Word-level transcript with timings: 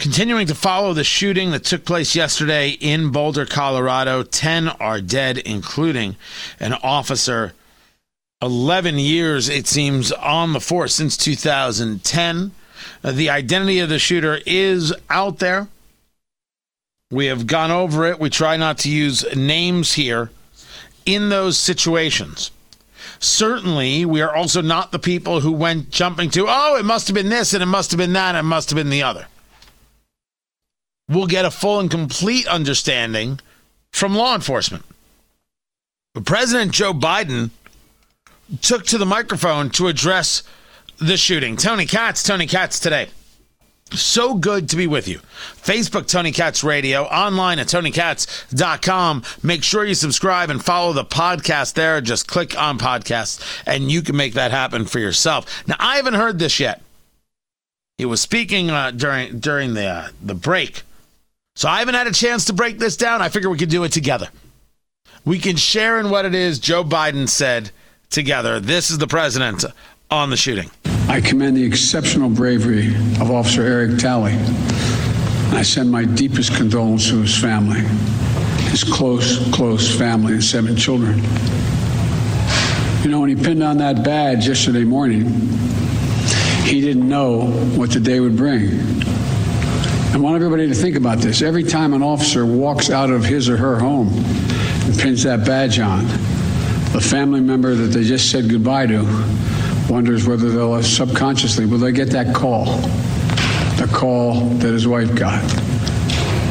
Continuing 0.00 0.46
to 0.46 0.54
follow 0.54 0.94
the 0.94 1.04
shooting 1.04 1.50
that 1.50 1.62
took 1.62 1.84
place 1.84 2.16
yesterday 2.16 2.70
in 2.70 3.10
Boulder, 3.10 3.44
Colorado, 3.44 4.22
10 4.22 4.68
are 4.68 4.98
dead, 4.98 5.36
including 5.36 6.16
an 6.58 6.72
officer. 6.72 7.52
11 8.40 8.98
years, 8.98 9.50
it 9.50 9.66
seems, 9.66 10.10
on 10.10 10.54
the 10.54 10.60
force 10.60 10.94
since 10.94 11.18
2010. 11.18 12.50
Uh, 13.04 13.12
the 13.12 13.28
identity 13.28 13.78
of 13.80 13.90
the 13.90 13.98
shooter 13.98 14.38
is 14.46 14.94
out 15.10 15.38
there. 15.38 15.68
We 17.10 17.26
have 17.26 17.46
gone 17.46 17.70
over 17.70 18.06
it. 18.06 18.18
We 18.18 18.30
try 18.30 18.56
not 18.56 18.78
to 18.78 18.90
use 18.90 19.26
names 19.36 19.92
here 19.92 20.30
in 21.04 21.28
those 21.28 21.58
situations. 21.58 22.52
Certainly, 23.18 24.06
we 24.06 24.22
are 24.22 24.34
also 24.34 24.62
not 24.62 24.92
the 24.92 24.98
people 24.98 25.40
who 25.40 25.52
went 25.52 25.90
jumping 25.90 26.30
to, 26.30 26.46
oh, 26.48 26.76
it 26.76 26.86
must 26.86 27.06
have 27.08 27.14
been 27.14 27.28
this 27.28 27.52
and 27.52 27.62
it 27.62 27.66
must 27.66 27.90
have 27.90 27.98
been 27.98 28.14
that 28.14 28.34
and 28.34 28.46
it 28.46 28.48
must 28.48 28.70
have 28.70 28.78
been 28.78 28.88
the 28.88 29.02
other 29.02 29.26
will 31.10 31.26
get 31.26 31.44
a 31.44 31.50
full 31.50 31.80
and 31.80 31.90
complete 31.90 32.46
understanding 32.46 33.40
from 33.92 34.14
law 34.14 34.34
enforcement. 34.34 34.84
But 36.14 36.24
President 36.24 36.72
Joe 36.72 36.92
Biden 36.92 37.50
took 38.62 38.86
to 38.86 38.98
the 38.98 39.06
microphone 39.06 39.70
to 39.70 39.88
address 39.88 40.42
the 40.98 41.16
shooting. 41.16 41.56
Tony 41.56 41.86
Katz, 41.86 42.22
Tony 42.22 42.46
Katz 42.46 42.78
today. 42.78 43.08
So 43.92 44.34
good 44.34 44.68
to 44.68 44.76
be 44.76 44.86
with 44.86 45.08
you. 45.08 45.18
Facebook, 45.56 46.06
Tony 46.06 46.30
Katz 46.30 46.62
Radio, 46.62 47.04
online 47.04 47.58
at 47.58 47.66
TonyKatz.com. 47.66 49.24
Make 49.42 49.64
sure 49.64 49.84
you 49.84 49.94
subscribe 49.94 50.48
and 50.48 50.64
follow 50.64 50.92
the 50.92 51.04
podcast 51.04 51.74
there. 51.74 52.00
Just 52.00 52.28
click 52.28 52.56
on 52.56 52.78
podcast 52.78 53.42
and 53.66 53.90
you 53.90 54.02
can 54.02 54.16
make 54.16 54.34
that 54.34 54.52
happen 54.52 54.84
for 54.84 55.00
yourself. 55.00 55.66
Now, 55.66 55.74
I 55.80 55.96
haven't 55.96 56.14
heard 56.14 56.38
this 56.38 56.60
yet. 56.60 56.82
He 57.98 58.04
was 58.04 58.20
speaking 58.20 58.70
uh, 58.70 58.92
during 58.92 59.40
during 59.40 59.74
the 59.74 59.86
uh, 59.86 60.08
the 60.22 60.34
break 60.34 60.84
so 61.60 61.68
I 61.68 61.80
haven't 61.80 61.94
had 61.94 62.06
a 62.06 62.12
chance 62.12 62.46
to 62.46 62.54
break 62.54 62.78
this 62.78 62.96
down. 62.96 63.20
I 63.20 63.28
figure 63.28 63.50
we 63.50 63.58
could 63.58 63.68
do 63.68 63.84
it 63.84 63.92
together. 63.92 64.30
We 65.26 65.38
can 65.38 65.56
share 65.56 66.00
in 66.00 66.08
what 66.08 66.24
it 66.24 66.34
is 66.34 66.58
Joe 66.58 66.82
Biden 66.82 67.28
said 67.28 67.70
together. 68.08 68.60
This 68.60 68.90
is 68.90 68.96
the 68.96 69.06
president 69.06 69.66
on 70.10 70.30
the 70.30 70.38
shooting. 70.38 70.70
I 71.06 71.20
commend 71.20 71.58
the 71.58 71.64
exceptional 71.64 72.30
bravery 72.30 72.86
of 73.20 73.30
Officer 73.30 73.60
Eric 73.62 73.98
Talley. 73.98 74.32
I 75.52 75.60
send 75.60 75.90
my 75.90 76.06
deepest 76.06 76.54
condolence 76.54 77.10
to 77.10 77.20
his 77.20 77.38
family, 77.38 77.80
his 78.70 78.82
close, 78.82 79.46
close 79.52 79.94
family, 79.98 80.32
and 80.32 80.42
seven 80.42 80.76
children. 80.76 81.18
You 83.02 83.10
know, 83.10 83.20
when 83.20 83.28
he 83.28 83.36
pinned 83.36 83.62
on 83.62 83.76
that 83.76 84.02
badge 84.02 84.48
yesterday 84.48 84.84
morning, 84.84 85.28
he 86.64 86.80
didn't 86.80 87.06
know 87.06 87.50
what 87.76 87.90
the 87.90 88.00
day 88.00 88.18
would 88.18 88.38
bring. 88.38 89.00
I 90.12 90.16
want 90.16 90.34
everybody 90.34 90.66
to 90.66 90.74
think 90.74 90.96
about 90.96 91.18
this. 91.18 91.40
Every 91.40 91.62
time 91.62 91.94
an 91.94 92.02
officer 92.02 92.44
walks 92.44 92.90
out 92.90 93.10
of 93.10 93.24
his 93.24 93.48
or 93.48 93.56
her 93.56 93.78
home 93.78 94.08
and 94.08 94.98
pins 94.98 95.22
that 95.22 95.46
badge 95.46 95.78
on, 95.78 96.04
the 96.92 97.00
family 97.00 97.40
member 97.40 97.76
that 97.76 97.96
they 97.96 98.02
just 98.02 98.28
said 98.28 98.50
goodbye 98.50 98.86
to 98.86 99.02
wonders 99.88 100.26
whether 100.26 100.50
they'll 100.50 100.82
subconsciously 100.82 101.64
will 101.64 101.78
they 101.78 101.92
get 101.92 102.10
that 102.10 102.34
call, 102.34 102.64
the 103.76 103.88
call 103.94 104.40
that 104.56 104.72
his 104.72 104.88
wife 104.88 105.14
got. 105.14 105.40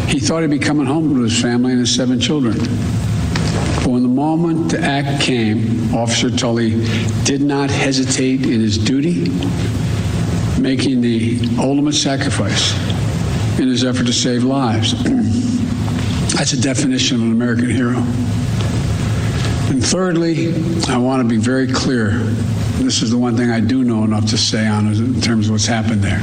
He 0.09 0.21
thought 0.21 0.41
he'd 0.41 0.51
be 0.51 0.57
coming 0.57 0.85
home 0.85 1.13
to 1.15 1.21
his 1.21 1.39
family 1.39 1.73
and 1.73 1.81
his 1.81 1.93
seven 1.93 2.17
children. 2.17 2.57
But 2.57 3.87
when 3.87 4.03
the 4.03 4.09
moment 4.09 4.71
to 4.71 4.79
act 4.79 5.21
came, 5.21 5.93
Officer 5.93 6.31
Talley 6.31 6.81
did 7.25 7.41
not 7.41 7.69
hesitate 7.69 8.43
in 8.43 8.61
his 8.61 8.77
duty, 8.77 9.27
making 10.61 11.01
the 11.01 11.41
ultimate 11.59 11.93
sacrifice 11.93 12.73
in 13.59 13.67
his 13.67 13.83
effort 13.83 14.05
to 14.05 14.13
save 14.13 14.43
lives. 14.43 14.93
That's 16.33 16.53
a 16.53 16.61
definition 16.61 17.17
of 17.17 17.23
an 17.23 17.31
American 17.31 17.69
hero. 17.69 17.97
And 19.69 19.85
thirdly, 19.85 20.53
I 20.87 20.97
want 20.97 21.21
to 21.21 21.27
be 21.27 21.37
very 21.37 21.71
clear. 21.71 22.11
This 22.79 23.01
is 23.01 23.11
the 23.11 23.17
one 23.17 23.35
thing 23.35 23.51
I 23.51 23.59
do 23.59 23.83
know 23.83 24.03
enough 24.03 24.27
to 24.27 24.37
say 24.37 24.65
on 24.65 24.87
in 24.87 25.19
terms 25.19 25.47
of 25.47 25.53
what's 25.53 25.65
happened 25.65 26.01
there. 26.01 26.21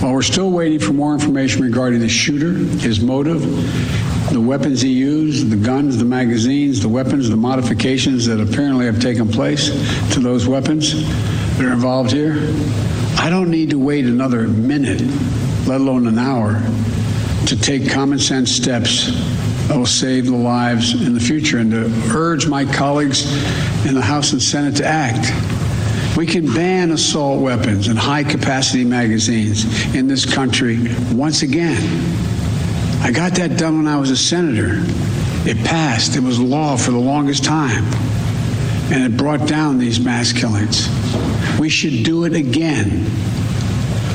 While 0.00 0.14
we're 0.14 0.22
still 0.22 0.50
waiting 0.50 0.78
for 0.78 0.94
more 0.94 1.12
information 1.12 1.62
regarding 1.62 2.00
the 2.00 2.08
shooter, 2.08 2.52
his 2.52 3.00
motive, 3.00 3.42
the 4.32 4.40
weapons 4.40 4.80
he 4.80 4.90
used, 4.90 5.50
the 5.50 5.56
guns, 5.56 5.98
the 5.98 6.04
magazines, 6.04 6.80
the 6.80 6.88
weapons, 6.88 7.28
the 7.28 7.36
modifications 7.36 8.26
that 8.26 8.40
apparently 8.40 8.86
have 8.86 9.00
taken 9.00 9.28
place 9.28 9.68
to 10.14 10.20
those 10.20 10.48
weapons 10.48 11.06
that 11.58 11.66
are 11.66 11.72
involved 11.72 12.10
here, 12.10 12.34
I 13.18 13.28
don't 13.30 13.50
need 13.50 13.70
to 13.70 13.78
wait 13.78 14.06
another 14.06 14.48
minute 14.48 15.02
let 15.66 15.80
alone 15.80 16.06
an 16.06 16.18
hour, 16.18 16.60
to 17.46 17.60
take 17.60 17.90
common 17.90 18.18
sense 18.18 18.50
steps 18.50 19.10
that 19.68 19.76
will 19.76 19.86
save 19.86 20.26
the 20.26 20.36
lives 20.36 21.06
in 21.06 21.14
the 21.14 21.20
future 21.20 21.58
and 21.58 21.70
to 21.70 21.90
urge 22.14 22.46
my 22.46 22.64
colleagues 22.64 23.24
in 23.86 23.94
the 23.94 24.02
House 24.02 24.32
and 24.32 24.42
Senate 24.42 24.76
to 24.76 24.84
act. 24.84 25.32
We 26.16 26.26
can 26.26 26.52
ban 26.52 26.90
assault 26.90 27.40
weapons 27.40 27.88
and 27.88 27.98
high 27.98 28.24
capacity 28.24 28.84
magazines 28.84 29.64
in 29.94 30.06
this 30.06 30.24
country 30.32 30.78
once 31.12 31.42
again. 31.42 31.82
I 33.02 33.10
got 33.10 33.34
that 33.34 33.58
done 33.58 33.78
when 33.78 33.88
I 33.88 33.96
was 33.96 34.10
a 34.10 34.16
senator. 34.16 34.82
It 35.46 35.58
passed, 35.64 36.16
it 36.16 36.22
was 36.22 36.38
law 36.38 36.76
for 36.76 36.90
the 36.90 36.98
longest 36.98 37.44
time, 37.44 37.84
and 38.92 39.04
it 39.12 39.16
brought 39.16 39.48
down 39.48 39.78
these 39.78 39.98
mass 39.98 40.32
killings. 40.32 40.88
We 41.58 41.68
should 41.68 42.04
do 42.04 42.24
it 42.24 42.34
again. 42.34 43.06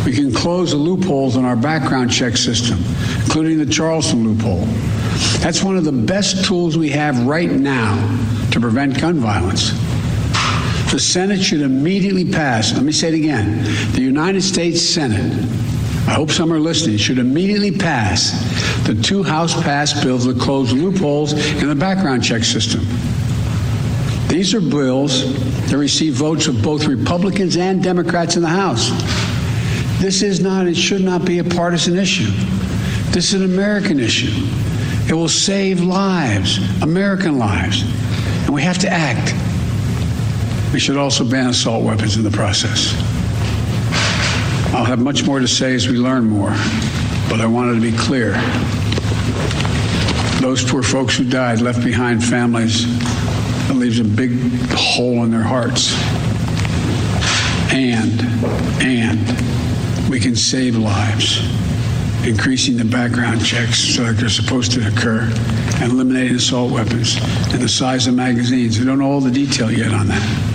We 0.05 0.13
can 0.13 0.33
close 0.33 0.71
the 0.71 0.77
loopholes 0.77 1.35
in 1.35 1.45
our 1.45 1.55
background 1.55 2.11
check 2.11 2.37
system, 2.37 2.79
including 3.23 3.57
the 3.57 3.65
Charleston 3.65 4.23
loophole. 4.23 4.65
That's 5.41 5.63
one 5.63 5.77
of 5.77 5.83
the 5.83 5.91
best 5.91 6.45
tools 6.45 6.77
we 6.77 6.89
have 6.89 7.27
right 7.27 7.51
now 7.51 7.95
to 8.51 8.59
prevent 8.59 8.99
gun 8.99 9.15
violence. 9.15 9.71
The 10.91 10.99
Senate 10.99 11.41
should 11.41 11.61
immediately 11.61 12.25
pass, 12.25 12.73
let 12.73 12.83
me 12.83 12.91
say 12.91 13.09
it 13.09 13.13
again, 13.13 13.63
the 13.93 14.01
United 14.01 14.41
States 14.41 14.81
Senate, 14.81 15.33
I 16.07 16.13
hope 16.13 16.31
some 16.31 16.51
are 16.51 16.59
listening, 16.59 16.97
should 16.97 17.19
immediately 17.19 17.71
pass 17.71 18.31
the 18.87 18.95
two 18.95 19.21
House 19.21 19.53
passed 19.61 20.01
bills 20.03 20.25
that 20.25 20.39
close 20.39 20.71
loopholes 20.71 21.33
in 21.61 21.67
the 21.67 21.75
background 21.75 22.23
check 22.23 22.43
system. 22.43 22.81
These 24.27 24.55
are 24.55 24.61
bills 24.61 25.35
that 25.69 25.77
receive 25.77 26.13
votes 26.13 26.47
of 26.47 26.63
both 26.63 26.85
Republicans 26.87 27.57
and 27.57 27.83
Democrats 27.83 28.35
in 28.35 28.41
the 28.41 28.47
House. 28.47 28.89
This 29.99 30.21
is 30.21 30.39
not, 30.39 30.65
it 30.65 30.77
should 30.77 31.01
not 31.01 31.25
be 31.25 31.39
a 31.39 31.43
partisan 31.43 31.97
issue. 31.97 32.31
This 33.11 33.33
is 33.33 33.33
an 33.33 33.43
American 33.43 33.99
issue. 33.99 34.31
It 35.09 35.13
will 35.13 35.27
save 35.27 35.81
lives, 35.81 36.57
American 36.81 37.37
lives, 37.37 37.81
and 38.45 38.53
we 38.53 38.61
have 38.61 38.77
to 38.77 38.89
act. 38.89 39.33
We 40.71 40.79
should 40.79 40.95
also 40.95 41.25
ban 41.25 41.47
assault 41.47 41.83
weapons 41.83 42.15
in 42.15 42.23
the 42.23 42.31
process. 42.31 42.93
I'll 44.73 44.85
have 44.85 44.99
much 44.99 45.25
more 45.25 45.39
to 45.39 45.47
say 45.47 45.75
as 45.75 45.89
we 45.89 45.97
learn 45.97 46.29
more, 46.29 46.51
but 47.29 47.41
I 47.41 47.45
wanted 47.45 47.75
to 47.75 47.81
be 47.81 47.97
clear. 47.97 48.33
Those 50.39 50.63
poor 50.63 50.81
folks 50.81 51.17
who 51.17 51.25
died 51.25 51.59
left 51.59 51.83
behind 51.83 52.23
families 52.23 52.85
that 53.67 53.75
leaves 53.75 53.99
a 53.99 54.05
big 54.05 54.31
hole 54.69 55.25
in 55.25 55.31
their 55.31 55.43
hearts. 55.43 55.93
And, 57.73 58.21
and, 58.81 59.19
can 60.19 60.35
save 60.35 60.75
lives, 60.75 61.39
increasing 62.27 62.77
the 62.77 62.85
background 62.85 63.43
checks 63.43 63.79
so 63.79 64.03
that 64.03 64.17
they're 64.17 64.29
supposed 64.29 64.71
to 64.73 64.87
occur, 64.87 65.21
and 65.81 65.91
eliminating 65.91 66.35
assault 66.35 66.71
weapons 66.71 67.17
and 67.51 67.61
the 67.61 67.69
size 67.69 68.07
of 68.07 68.13
magazines. 68.13 68.79
We 68.79 68.85
don't 68.85 68.99
know 68.99 69.11
all 69.11 69.21
the 69.21 69.31
detail 69.31 69.71
yet 69.71 69.93
on 69.93 70.07
that. 70.07 70.49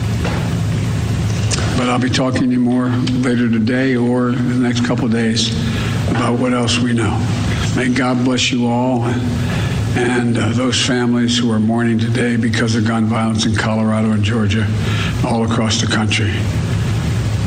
But 1.76 1.88
I'll 1.88 1.98
be 1.98 2.10
talking 2.10 2.42
to 2.42 2.50
you 2.50 2.60
more 2.60 2.88
later 2.88 3.48
today 3.50 3.96
or 3.96 4.28
in 4.28 4.48
the 4.48 4.68
next 4.68 4.86
couple 4.86 5.08
days 5.08 5.52
about 6.08 6.38
what 6.38 6.52
else 6.52 6.78
we 6.78 6.92
know. 6.92 7.18
May 7.76 7.92
God 7.92 8.24
bless 8.24 8.52
you 8.52 8.66
all 8.66 9.02
and 9.96 10.38
uh, 10.38 10.50
those 10.50 10.84
families 10.84 11.38
who 11.38 11.50
are 11.52 11.60
mourning 11.60 11.98
today 11.98 12.36
because 12.36 12.74
of 12.74 12.86
gun 12.86 13.04
violence 13.06 13.46
in 13.46 13.54
Colorado 13.54 14.10
and 14.10 14.24
Georgia, 14.24 14.66
all 15.24 15.44
across 15.44 15.80
the 15.80 15.86
country. 15.86 16.32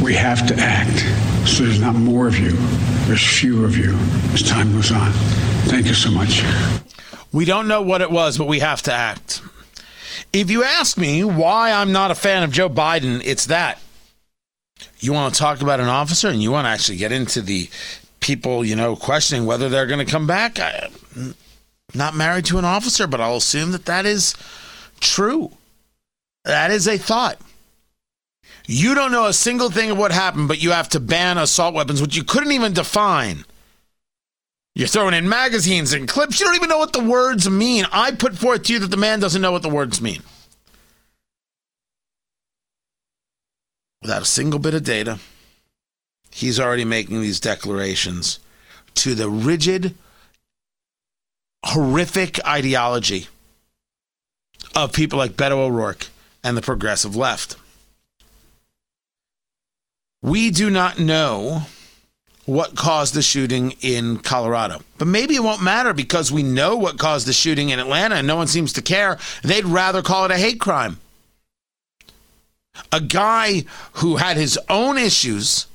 We 0.01 0.13
have 0.13 0.47
to 0.47 0.55
act. 0.57 1.03
So 1.47 1.63
there's 1.63 1.79
not 1.79 1.95
more 1.95 2.27
of 2.27 2.37
you, 2.37 2.51
there's 3.07 3.25
fewer 3.25 3.65
of 3.65 3.75
you 3.75 3.95
as 4.33 4.43
time 4.43 4.73
goes 4.73 4.91
on. 4.91 5.11
Thank 5.65 5.87
you 5.87 5.93
so 5.93 6.11
much. 6.11 6.43
We 7.31 7.45
don't 7.45 7.67
know 7.67 7.81
what 7.81 8.01
it 8.01 8.11
was, 8.11 8.37
but 8.37 8.47
we 8.47 8.59
have 8.59 8.81
to 8.83 8.93
act. 8.93 9.41
If 10.33 10.51
you 10.51 10.63
ask 10.63 10.97
me 10.97 11.23
why 11.23 11.71
I'm 11.71 11.91
not 11.91 12.11
a 12.11 12.15
fan 12.15 12.43
of 12.43 12.51
Joe 12.51 12.69
Biden, 12.69 13.21
it's 13.23 13.47
that. 13.47 13.79
You 14.99 15.13
want 15.13 15.33
to 15.33 15.39
talk 15.39 15.61
about 15.61 15.79
an 15.79 15.87
officer 15.87 16.27
and 16.27 16.43
you 16.43 16.51
want 16.51 16.65
to 16.65 16.69
actually 16.69 16.97
get 16.97 17.11
into 17.11 17.41
the 17.41 17.69
people, 18.19 18.63
you 18.63 18.75
know, 18.75 18.95
questioning 18.95 19.45
whether 19.45 19.69
they're 19.69 19.87
going 19.87 20.05
to 20.05 20.11
come 20.11 20.27
back. 20.27 20.59
I'm 20.59 21.33
not 21.95 22.13
married 22.13 22.45
to 22.45 22.57
an 22.57 22.65
officer, 22.65 23.07
but 23.07 23.21
I'll 23.21 23.37
assume 23.37 23.71
that 23.71 23.85
that 23.85 24.05
is 24.05 24.35
true. 24.99 25.51
That 26.43 26.71
is 26.71 26.87
a 26.87 26.97
thought. 26.97 27.39
You 28.69 28.95
don't 28.95 29.13
know 29.13 29.27
a 29.27 29.33
single 29.33 29.71
thing 29.71 29.91
of 29.91 29.97
what 29.97 30.11
happened, 30.11 30.49
but 30.49 30.61
you 30.61 30.71
have 30.71 30.89
to 30.89 30.99
ban 30.99 31.37
assault 31.37 31.73
weapons, 31.73 32.01
which 32.01 32.17
you 32.17 32.23
couldn't 32.25 32.51
even 32.51 32.73
define 32.73 33.45
You're 34.75 34.89
throwing 34.89 35.15
in 35.15 35.27
magazines 35.27 35.93
and 35.93 36.07
clips. 36.07 36.39
You 36.39 36.45
don't 36.45 36.55
even 36.55 36.69
know 36.69 36.77
what 36.77 36.93
the 36.93 37.01
words 37.01 37.49
mean. 37.49 37.85
I 37.91 38.11
put 38.11 38.37
forth 38.37 38.63
to 38.63 38.73
you 38.73 38.79
that 38.79 38.91
the 38.91 38.97
man 38.97 39.19
doesn't 39.21 39.41
know 39.41 39.53
what 39.53 39.63
the 39.63 39.69
words 39.69 40.01
mean. 40.01 40.21
Without 44.01 44.21
a 44.21 44.25
single 44.25 44.59
bit 44.59 44.75
of 44.75 44.83
data, 44.83 45.17
he's 46.29 46.59
already 46.59 46.85
making 46.85 47.21
these 47.21 47.39
declarations 47.39 48.39
to 48.95 49.15
the 49.15 49.29
rigid, 49.29 49.95
horrific 51.65 52.45
ideology 52.45 53.27
of 54.75 54.93
people 54.93 55.17
like 55.17 55.31
Beto 55.31 55.53
O'Rourke 55.53 56.07
and 56.43 56.55
the 56.55 56.61
progressive 56.61 57.15
left. 57.15 57.55
We 60.21 60.49
do 60.49 60.69
not 60.69 60.99
know 60.99 61.63
what 62.45 62.75
caused 62.75 63.13
the 63.13 63.21
shooting 63.21 63.75
in 63.81 64.17
Colorado. 64.19 64.81
But 64.97 65.09
maybe 65.09 65.35
it 65.35 65.43
won't 65.43 65.61
matter 65.61 65.93
because 65.93 66.31
we 66.31 66.43
know 66.43 66.77
what 66.77 66.97
caused 66.97 67.27
the 67.27 67.33
shooting 67.33 67.69
in 67.69 67.79
Atlanta 67.79 68.15
and 68.15 68.25
no 68.25 68.37
one 68.37 68.47
seems 68.47 68.73
to 68.73 68.81
care. 68.81 69.17
They'd 69.43 69.65
rather 69.65 70.01
call 70.01 70.25
it 70.25 70.31
a 70.31 70.37
hate 70.37 70.59
crime. 70.59 70.99
A 72.91 73.01
guy 73.01 73.65
who 73.93 74.15
had 74.15 74.37
his 74.37 74.57
own 74.69 74.97
issues 74.97 75.67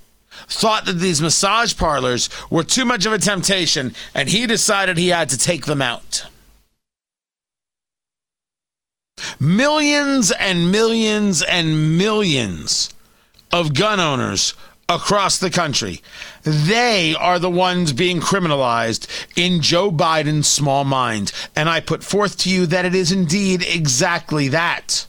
thought 0.48 0.86
that 0.86 0.94
these 0.94 1.20
massage 1.20 1.76
parlors 1.76 2.30
were 2.50 2.64
too 2.64 2.86
much 2.86 3.04
of 3.04 3.12
a 3.12 3.18
temptation 3.18 3.94
and 4.14 4.30
he 4.30 4.46
decided 4.46 4.96
he 4.96 5.08
had 5.08 5.28
to 5.28 5.38
take 5.38 5.66
them 5.66 5.82
out. 5.82 6.24
Millions 9.38 10.30
and 10.32 10.72
millions 10.72 11.42
and 11.42 11.98
millions 11.98 12.92
of 13.52 13.74
gun 13.74 14.00
owners 14.00 14.54
across 14.88 15.38
the 15.38 15.50
country. 15.50 16.02
They 16.42 17.14
are 17.14 17.38
the 17.38 17.50
ones 17.50 17.92
being 17.92 18.20
criminalized 18.20 19.06
in 19.36 19.60
Joe 19.60 19.90
Biden's 19.90 20.48
small 20.48 20.84
mind. 20.84 21.32
And 21.54 21.68
I 21.68 21.80
put 21.80 22.02
forth 22.02 22.36
to 22.38 22.50
you 22.50 22.66
that 22.66 22.84
it 22.84 22.94
is 22.94 23.12
indeed 23.12 23.64
exactly 23.66 24.48
that 24.48 25.06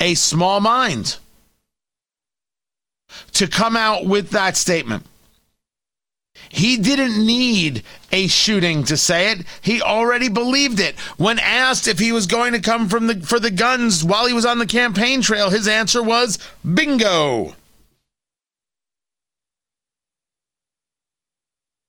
a 0.00 0.14
small 0.14 0.60
mind. 0.60 1.16
To 3.32 3.46
come 3.46 3.76
out 3.76 4.06
with 4.06 4.30
that 4.30 4.56
statement. 4.56 5.06
He 6.48 6.76
didn't 6.76 7.24
need 7.24 7.82
a 8.12 8.26
shooting 8.28 8.84
to 8.84 8.96
say 8.96 9.32
it. 9.32 9.46
He 9.60 9.82
already 9.82 10.28
believed 10.28 10.80
it. 10.80 10.98
When 11.16 11.38
asked 11.38 11.88
if 11.88 11.98
he 11.98 12.12
was 12.12 12.26
going 12.26 12.52
to 12.52 12.60
come 12.60 12.88
from 12.88 13.06
the 13.06 13.20
for 13.20 13.38
the 13.40 13.50
guns 13.50 14.04
while 14.04 14.26
he 14.26 14.32
was 14.32 14.46
on 14.46 14.58
the 14.58 14.66
campaign 14.66 15.22
trail, 15.22 15.50
his 15.50 15.68
answer 15.68 16.02
was 16.02 16.38
bingo. 16.62 17.54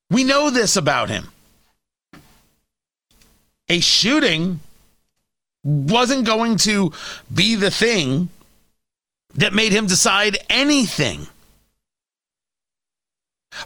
We 0.10 0.24
know 0.24 0.50
this 0.50 0.76
about 0.76 1.10
him. 1.10 1.30
A 3.70 3.82
shooting 3.82 4.62
wasn't 5.64 6.26
going 6.26 6.56
to 6.58 6.94
be 7.34 7.56
the 7.56 7.72
thing 7.72 8.30
that 9.36 9.54
made 9.54 9.74
him 9.74 9.88
decide 9.88 10.38
anything. 10.50 11.28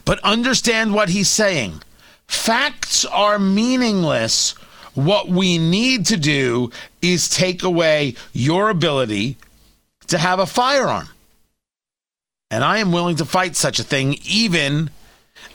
But 0.04 0.18
understand 0.20 0.94
what 0.94 1.10
he's 1.10 1.28
saying. 1.28 1.82
Facts 2.26 3.04
are 3.04 3.38
meaningless. 3.38 4.52
What 4.94 5.28
we 5.28 5.58
need 5.58 6.06
to 6.06 6.16
do 6.16 6.70
is 7.00 7.28
take 7.28 7.62
away 7.62 8.14
your 8.32 8.70
ability 8.70 9.36
to 10.08 10.18
have 10.18 10.38
a 10.38 10.46
firearm. 10.46 11.08
And 12.50 12.62
I 12.62 12.78
am 12.78 12.92
willing 12.92 13.16
to 13.16 13.24
fight 13.24 13.56
such 13.56 13.78
a 13.78 13.84
thing 13.84 14.18
even 14.24 14.90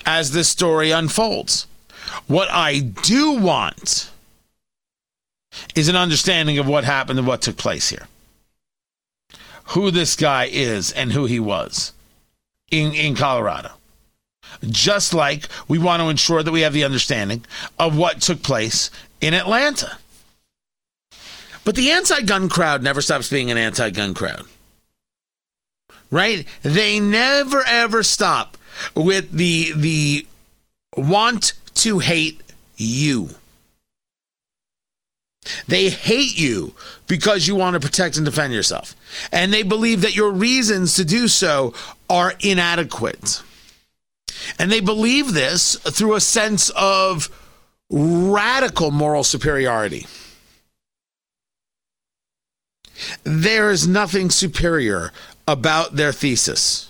as 0.06 0.31
this 0.31 0.50
story 0.50 0.92
unfolds. 0.92 1.68
What 2.25 2.50
I 2.50 2.80
do 2.80 3.33
want 3.33 4.10
is 5.75 5.90
an 5.90 5.95
understanding 5.95 6.57
of 6.57 6.68
what 6.68 6.83
happened 6.83 7.19
and 7.19 7.28
what 7.28 7.42
took 7.42 7.57
place 7.57 7.90
here. 7.90 8.07
Who 9.69 9.92
this 9.92 10.16
guy 10.16 10.50
is 10.51 10.92
and 10.92 11.12
who 11.12 11.25
he 11.25 11.40
was 11.40 11.94
in, 12.72 12.94
in 12.94 13.16
Colorado. 13.16 13.72
Just 14.66 15.14
like 15.14 15.48
we 15.68 15.78
want 15.78 16.02
to 16.02 16.10
ensure 16.10 16.44
that 16.44 16.52
we 16.52 16.62
have 16.62 16.74
the 16.74 16.84
understanding 16.84 17.46
of 17.78 17.98
what 17.98 18.22
took 18.22 18.42
place 18.44 18.90
in 19.22 19.34
Atlanta. 19.34 19.98
But 21.64 21.76
the 21.76 21.92
anti 21.92 22.22
gun 22.22 22.50
crowd 22.50 22.82
never 22.82 23.02
stops 23.02 23.30
being 23.30 23.52
an 23.52 23.58
anti 23.58 23.90
gun 23.90 24.14
crowd. 24.14 24.46
Right? 26.10 26.48
They 26.62 27.00
never 27.00 27.64
ever 27.68 28.04
stop 28.04 28.58
with 28.96 29.32
the 29.32 29.74
the 29.76 30.28
want 30.96 31.54
to 31.76 32.00
hate 32.00 32.42
you. 32.78 33.32
They 35.68 35.90
hate 35.90 36.38
you 36.38 36.74
because 37.08 37.48
you 37.48 37.56
want 37.56 37.74
to 37.74 37.80
protect 37.80 38.18
and 38.18 38.26
defend 38.26 38.54
yourself. 38.54 38.96
And 39.32 39.54
they 39.54 39.64
believe 39.64 40.02
that 40.02 40.16
your 40.16 40.32
reasons 40.32 40.96
to 40.96 41.06
do 41.06 41.28
so 41.28 41.74
are 42.10 42.34
inadequate. 42.40 43.42
And 44.60 44.72
they 44.72 44.80
believe 44.80 45.34
this 45.34 45.75
through 45.75 46.16
a 46.16 46.22
sense 46.22 46.69
of 46.75 47.30
radical 47.89 48.92
moral 48.92 49.24
superiority. 49.24 50.06
There 53.24 53.69
is 53.69 53.88
nothing 53.88 54.30
superior 54.30 55.12
about 55.48 55.95
their 55.95 56.12
thesis 56.12 56.88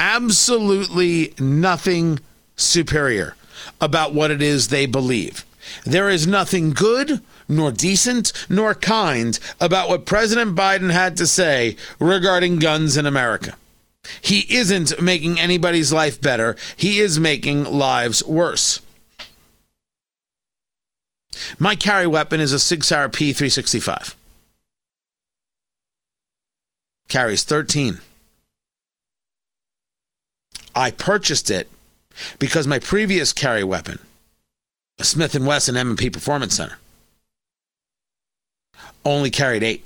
absolutely 0.00 1.34
nothing 1.38 2.18
superior 2.56 3.36
about 3.80 4.14
what 4.14 4.30
it 4.30 4.40
is 4.42 4.68
they 4.68 4.86
believe. 4.86 5.44
There 5.84 6.08
is 6.08 6.26
nothing 6.26 6.70
good, 6.70 7.20
nor 7.46 7.70
decent, 7.70 8.32
nor 8.48 8.74
kind 8.74 9.38
about 9.60 9.88
what 9.90 10.06
President 10.06 10.56
Biden 10.56 10.90
had 10.90 11.18
to 11.18 11.26
say 11.26 11.76
regarding 12.00 12.58
guns 12.58 12.96
in 12.96 13.04
America. 13.06 13.54
He 14.20 14.46
isn't 14.54 15.00
making 15.00 15.38
anybody's 15.38 15.92
life 15.92 16.20
better, 16.20 16.56
he 16.76 17.00
is 17.00 17.18
making 17.18 17.64
lives 17.64 18.24
worse. 18.24 18.80
My 21.58 21.74
carry 21.74 22.06
weapon 22.06 22.40
is 22.40 22.52
a 22.52 22.58
Sig 22.58 22.84
Sauer 22.84 23.08
P365. 23.08 24.14
Carries 27.08 27.44
13. 27.44 27.98
I 30.74 30.90
purchased 30.90 31.50
it 31.50 31.68
because 32.38 32.66
my 32.66 32.78
previous 32.78 33.32
carry 33.32 33.64
weapon, 33.64 33.98
a 34.98 35.04
Smith 35.04 35.38
& 35.40 35.40
Wesson 35.40 35.76
M&P 35.76 36.10
Performance 36.10 36.56
Center, 36.56 36.78
only 39.04 39.30
carried 39.30 39.62
8. 39.62 39.84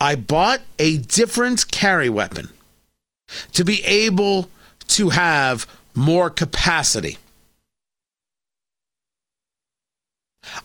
I 0.00 0.14
bought 0.14 0.60
a 0.78 0.98
different 0.98 1.70
carry 1.70 2.08
weapon 2.08 2.50
to 3.52 3.64
be 3.64 3.82
able 3.84 4.50
to 4.88 5.10
have 5.10 5.66
more 5.94 6.30
capacity. 6.30 7.18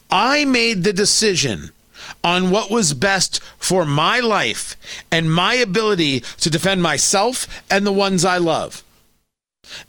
I 0.09 0.45
made 0.45 0.83
the 0.83 0.93
decision 0.93 1.71
on 2.23 2.51
what 2.51 2.69
was 2.69 2.93
best 2.93 3.41
for 3.57 3.85
my 3.85 4.19
life 4.19 4.75
and 5.11 5.33
my 5.33 5.55
ability 5.55 6.21
to 6.39 6.49
defend 6.49 6.83
myself 6.83 7.47
and 7.69 7.85
the 7.85 7.91
ones 7.91 8.25
I 8.25 8.37
love. 8.37 8.83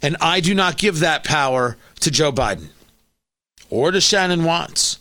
And 0.01 0.15
I 0.21 0.39
do 0.39 0.53
not 0.53 0.77
give 0.77 0.99
that 0.99 1.23
power 1.23 1.77
to 1.99 2.11
Joe 2.11 2.31
Biden 2.31 2.67
or 3.69 3.91
to 3.91 3.99
Shannon 3.99 4.43
Watts 4.45 4.99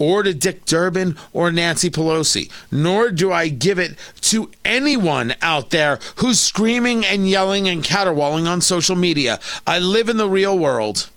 or 0.00 0.24
to 0.24 0.34
Dick 0.34 0.64
Durbin 0.64 1.16
or 1.32 1.52
Nancy 1.52 1.90
Pelosi, 1.90 2.50
nor 2.72 3.10
do 3.12 3.30
I 3.30 3.48
give 3.48 3.78
it 3.78 3.96
to 4.22 4.50
anyone 4.64 5.34
out 5.42 5.70
there 5.70 6.00
who's 6.16 6.40
screaming 6.40 7.04
and 7.04 7.28
yelling 7.28 7.68
and 7.68 7.84
caterwauling 7.84 8.48
on 8.48 8.62
social 8.62 8.96
media. 8.96 9.38
I 9.66 9.78
live 9.78 10.08
in 10.08 10.16
the 10.16 10.28
real 10.28 10.58
world. 10.58 11.08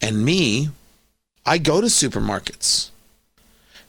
And 0.00 0.24
me, 0.24 0.70
I 1.46 1.58
go 1.58 1.80
to 1.80 1.86
supermarkets. 1.86 2.88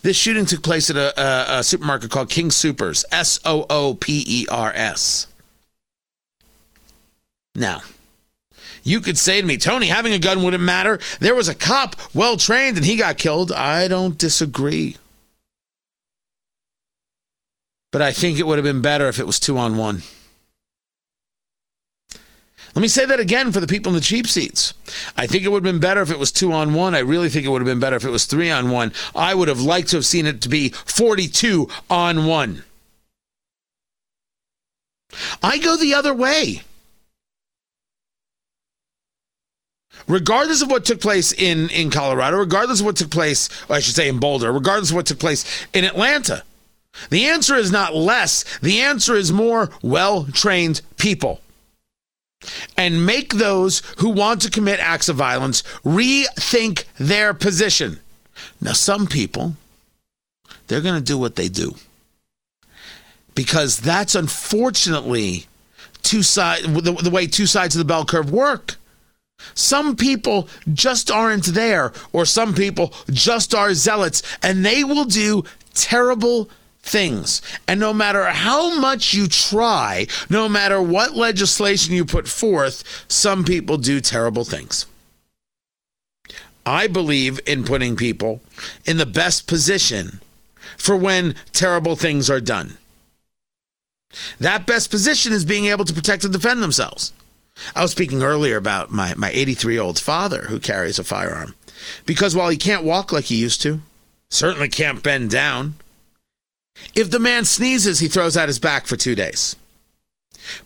This 0.02 0.18
shooting 0.18 0.46
took 0.46 0.62
place 0.62 0.90
at 0.90 0.98
a, 0.98 1.20
a, 1.20 1.60
a 1.60 1.64
supermarket 1.64 2.12
called 2.12 2.30
King 2.30 2.50
Soopers, 2.50 3.06
S 3.12 3.40
O 3.46 3.66
O 3.70 3.94
P 3.96 4.24
E 4.28 4.46
R 4.52 4.74
S. 4.76 5.28
Now, 7.56 7.82
you 8.84 9.00
could 9.00 9.18
say 9.18 9.40
to 9.40 9.48
me, 9.48 9.58
Tony, 9.58 9.88
having 9.88 10.14
a 10.14 10.20
gun 10.20 10.44
wouldn't 10.44 10.64
matter. 10.64 11.00
There 11.20 11.36
was 11.36 11.48
a 11.48 11.56
cop 11.56 11.96
well 12.14 12.38
trained 12.38 12.78
and 12.78 12.86
he 12.86 12.98
got 12.98 13.18
killed. 13.18 13.52
I 13.52 13.88
don't 13.88 14.18
disagree. 14.18 14.98
But 17.92 18.02
I 18.02 18.12
think 18.12 18.40
it 18.40 18.48
would 18.48 18.58
have 18.58 18.66
been 18.66 18.82
better 18.82 19.08
if 19.08 19.20
it 19.20 19.28
was 19.28 19.40
two 19.40 19.58
on 19.58 19.78
one. 19.78 20.02
Let 22.76 22.82
me 22.82 22.88
say 22.88 23.06
that 23.06 23.20
again 23.20 23.52
for 23.52 23.60
the 23.60 23.68
people 23.68 23.92
in 23.92 23.96
the 23.96 24.02
cheap 24.02 24.26
seats. 24.26 24.74
I 25.16 25.28
think 25.28 25.44
it 25.44 25.50
would 25.50 25.64
have 25.64 25.72
been 25.72 25.80
better 25.80 26.02
if 26.02 26.10
it 26.10 26.18
was 26.18 26.32
two 26.32 26.52
on 26.52 26.74
one. 26.74 26.96
I 26.96 27.00
really 27.00 27.30
think 27.30 27.46
it 27.46 27.50
would 27.50 27.62
have 27.62 27.68
been 27.68 27.80
better 27.80 27.96
if 27.96 28.04
it 28.04 28.10
was 28.10 28.26
three 28.26 28.50
on 28.50 28.72
one. 28.72 28.92
I 29.16 29.36
would 29.36 29.48
have 29.48 29.62
liked 29.62 29.90
to 29.90 29.98
have 29.98 30.08
seen 30.08 30.26
it 30.26 30.42
to 30.42 30.50
be 30.50 30.70
42 30.70 31.70
on 31.88 32.26
one. 32.26 32.64
I 35.44 35.60
go 35.60 35.78
the 35.78 35.94
other 35.94 36.16
way. 36.16 36.64
Regardless 40.08 40.62
of 40.62 40.70
what 40.70 40.86
took 40.86 41.02
place 41.02 41.32
in, 41.32 41.70
in 41.70 41.90
Colorado, 41.90 42.38
regardless 42.38 42.80
of 42.80 42.86
what 42.86 42.96
took 42.96 43.12
place, 43.12 43.50
I 43.70 43.80
should 43.80 43.96
say 43.96 44.08
in 44.08 44.20
Boulder, 44.20 44.52
regardless 44.52 44.90
of 44.90 44.96
what 44.96 45.06
took 45.06 45.20
place 45.20 45.46
in 45.74 45.86
Atlanta, 45.86 46.44
the 47.10 47.26
answer 47.26 47.56
is 47.56 47.72
not 47.72 47.96
less. 47.96 48.44
The 48.60 48.82
answer 48.82 49.16
is 49.16 49.32
more 49.32 49.70
well 49.82 50.26
trained 50.26 50.82
people. 50.98 51.42
And 52.78 53.06
make 53.06 53.36
those 53.36 53.82
who 54.00 54.10
want 54.10 54.42
to 54.42 54.52
commit 54.52 54.80
acts 54.80 55.08
of 55.08 55.16
violence 55.16 55.64
rethink 55.86 56.84
their 56.98 57.34
position. 57.34 58.00
Now, 58.60 58.74
some 58.74 59.08
people, 59.08 59.56
they're 60.68 60.82
going 60.82 61.00
to 61.00 61.02
do 61.02 61.18
what 61.18 61.36
they 61.36 61.48
do 61.48 61.76
because 63.36 63.78
that's 63.78 64.16
unfortunately 64.16 65.46
two 66.02 66.24
side 66.24 66.64
the, 66.64 66.92
the 66.92 67.10
way 67.10 67.28
two 67.28 67.46
sides 67.46 67.76
of 67.76 67.80
the 67.80 67.86
bell 67.86 68.06
curve 68.06 68.32
work. 68.32 68.76
Some 69.54 69.96
people 69.96 70.48
just 70.74 71.12
aren't 71.12 71.46
there, 71.46 71.92
or 72.12 72.26
some 72.26 72.54
people 72.54 72.94
just 73.10 73.54
are 73.54 73.74
zealots, 73.74 74.24
and 74.42 74.66
they 74.66 74.84
will 74.84 75.06
do 75.06 75.44
terrible 75.74 76.50
things. 76.82 77.42
And 77.68 77.80
no 77.80 77.94
matter 77.94 78.26
how 78.26 78.78
much 78.80 79.14
you 79.14 79.28
try, 79.28 80.08
no 80.30 80.48
matter 80.50 80.82
what 80.82 81.16
legislation 81.16 81.94
you 81.94 82.06
put 82.06 82.28
forth, 82.28 83.06
some 83.08 83.44
people 83.44 83.78
do 83.78 84.02
terrible 84.02 84.44
things. 84.44 84.86
I 86.66 86.88
believe 86.88 87.40
in 87.46 87.64
putting 87.64 87.96
people 87.96 88.42
in 88.86 88.98
the 88.98 89.06
best 89.06 89.48
position 89.48 90.22
for 90.78 90.96
when 90.96 91.36
terrible 91.52 91.96
things 91.96 92.30
are 92.30 92.42
done. 92.42 92.78
That 94.40 94.66
best 94.66 94.90
position 94.92 95.34
is 95.34 95.44
being 95.44 95.66
able 95.66 95.86
to 95.86 95.94
protect 95.94 96.24
and 96.24 96.32
defend 96.32 96.62
themselves. 96.62 97.14
I 97.76 97.82
was 97.82 97.92
speaking 97.92 98.24
earlier 98.24 98.58
about 98.58 98.92
my, 98.92 99.14
my 99.16 99.30
83 99.32 99.74
year 99.74 99.84
old 99.84 100.00
father 100.00 100.44
who 100.44 100.60
carries 100.60 101.00
a 101.00 101.04
firearm. 101.04 101.56
Because 102.06 102.36
while 102.36 102.50
he 102.50 102.58
can't 102.58 102.84
walk 102.84 103.12
like 103.12 103.26
he 103.26 103.36
used 103.36 103.62
to, 103.62 103.82
certainly 104.30 104.70
can't 104.70 105.04
bend 105.04 105.30
down, 105.30 105.76
if 106.96 107.12
the 107.12 107.20
man 107.20 107.46
sneezes, 107.46 108.00
he 108.00 108.08
throws 108.08 108.36
out 108.36 108.50
his 108.50 108.60
back 108.60 108.88
for 108.88 108.96
two 108.96 109.16
days. 109.16 109.56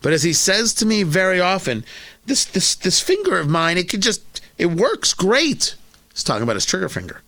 But 0.01 0.13
as 0.13 0.23
he 0.23 0.33
says 0.33 0.73
to 0.75 0.85
me 0.85 1.03
very 1.03 1.39
often, 1.39 1.83
this, 2.25 2.45
this, 2.45 2.75
this 2.75 2.99
finger 2.99 3.37
of 3.39 3.49
mine, 3.49 3.77
it 3.77 3.89
can 3.89 4.01
just, 4.01 4.41
it 4.57 4.67
works 4.67 5.13
great. 5.13 5.75
He's 6.13 6.23
talking 6.23 6.43
about 6.43 6.55
his 6.55 6.65
trigger 6.65 6.89
finger. 6.89 7.21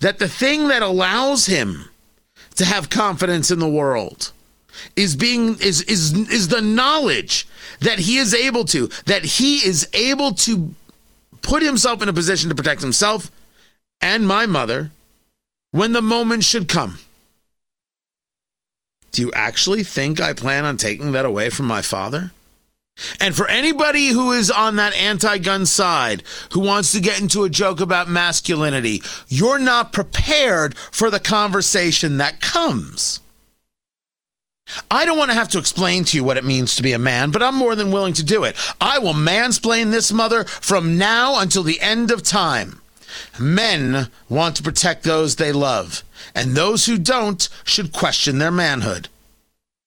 That 0.00 0.18
the 0.18 0.28
thing 0.28 0.68
that 0.68 0.82
allows 0.82 1.46
him 1.46 1.90
to 2.54 2.64
have 2.64 2.90
confidence 2.90 3.50
in 3.50 3.58
the 3.58 3.68
world 3.68 4.32
is 4.94 5.16
being 5.16 5.58
is 5.60 5.82
is 5.82 6.12
is 6.30 6.48
the 6.48 6.60
knowledge 6.60 7.46
that 7.80 7.98
he 7.98 8.18
is 8.18 8.34
able 8.34 8.64
to 8.64 8.88
that 9.06 9.24
he 9.24 9.56
is 9.56 9.88
able 9.92 10.32
to 10.32 10.74
put 11.42 11.62
himself 11.62 12.02
in 12.02 12.08
a 12.08 12.12
position 12.12 12.48
to 12.48 12.54
protect 12.54 12.80
himself 12.80 13.30
and 14.00 14.26
my 14.26 14.46
mother 14.46 14.90
when 15.70 15.92
the 15.92 16.02
moment 16.02 16.44
should 16.44 16.68
come. 16.68 16.98
Do 19.12 19.22
you 19.22 19.32
actually 19.32 19.82
think 19.82 20.20
I 20.20 20.32
plan 20.32 20.64
on 20.64 20.76
taking 20.76 21.12
that 21.12 21.24
away 21.24 21.50
from 21.50 21.66
my 21.66 21.82
father? 21.82 22.32
And 23.20 23.34
for 23.34 23.46
anybody 23.48 24.08
who 24.08 24.32
is 24.32 24.50
on 24.50 24.76
that 24.76 24.94
anti 24.94 25.38
gun 25.38 25.66
side 25.66 26.22
who 26.52 26.60
wants 26.60 26.92
to 26.92 27.00
get 27.00 27.20
into 27.20 27.44
a 27.44 27.50
joke 27.50 27.80
about 27.80 28.08
masculinity, 28.08 29.02
you're 29.28 29.58
not 29.58 29.92
prepared 29.92 30.76
for 30.76 31.10
the 31.10 31.20
conversation 31.20 32.18
that 32.18 32.40
comes. 32.40 33.20
I 34.90 35.04
don't 35.04 35.18
want 35.18 35.30
to 35.30 35.36
have 35.36 35.48
to 35.50 35.58
explain 35.58 36.04
to 36.04 36.16
you 36.16 36.24
what 36.24 36.36
it 36.36 36.44
means 36.44 36.74
to 36.74 36.82
be 36.82 36.92
a 36.92 36.98
man, 36.98 37.30
but 37.30 37.42
I'm 37.42 37.54
more 37.54 37.74
than 37.76 37.92
willing 37.92 38.14
to 38.14 38.24
do 38.24 38.44
it. 38.44 38.56
I 38.80 38.98
will 38.98 39.14
mansplain 39.14 39.90
this 39.90 40.12
mother 40.12 40.44
from 40.44 40.98
now 40.98 41.38
until 41.38 41.62
the 41.62 41.80
end 41.80 42.10
of 42.10 42.22
time. 42.22 42.80
Men 43.38 44.08
want 44.28 44.56
to 44.56 44.62
protect 44.62 45.04
those 45.04 45.36
they 45.36 45.52
love, 45.52 46.02
and 46.34 46.54
those 46.54 46.86
who 46.86 46.98
don't 46.98 47.48
should 47.64 47.92
question 47.92 48.38
their 48.38 48.50
manhood. 48.50 49.08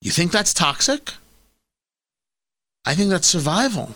You 0.01 0.11
think 0.11 0.31
that's 0.31 0.53
toxic? 0.53 1.13
I 2.85 2.95
think 2.95 3.09
that's 3.09 3.27
survival. 3.27 3.95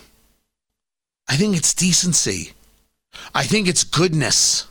I 1.28 1.38
think 1.38 1.56
it's 1.56 1.74
decency. 1.74 2.54
I 3.34 3.44
think 3.44 3.68
it's 3.68 3.84
goodness. 3.84 4.68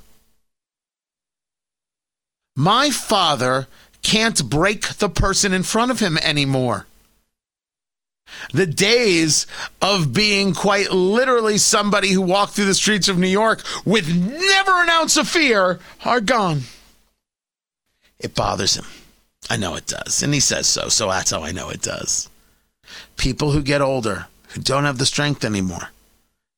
My 2.54 2.90
father 2.90 3.66
can't 4.12 4.50
break 4.50 4.86
the 4.98 5.08
person 5.08 5.54
in 5.54 5.62
front 5.62 5.90
of 5.90 5.98
him 5.98 6.18
anymore. 6.18 6.86
The 8.52 8.66
days 8.66 9.46
of 9.80 10.12
being 10.12 10.52
quite 10.52 10.90
literally 10.90 11.56
somebody 11.56 12.10
who 12.10 12.20
walked 12.20 12.52
through 12.52 12.66
the 12.66 12.74
streets 12.74 13.08
of 13.08 13.18
New 13.18 13.26
York 13.26 13.62
with 13.86 14.14
never 14.14 14.82
an 14.82 14.90
ounce 14.90 15.16
of 15.16 15.28
fear 15.28 15.80
are 16.04 16.20
gone. 16.20 16.60
It 18.20 18.34
bothers 18.34 18.76
him. 18.76 18.84
I 19.48 19.56
know 19.56 19.76
it 19.76 19.86
does. 19.86 20.22
And 20.22 20.34
he 20.34 20.40
says 20.40 20.66
so, 20.66 20.90
so 20.90 21.08
that's 21.08 21.30
how 21.30 21.42
I 21.42 21.52
know 21.52 21.70
it 21.70 21.80
does. 21.80 22.28
People 23.16 23.52
who 23.52 23.62
get 23.62 23.80
older, 23.80 24.26
who 24.48 24.60
don't 24.60 24.84
have 24.84 24.98
the 24.98 25.06
strength 25.06 25.42
anymore, 25.42 25.88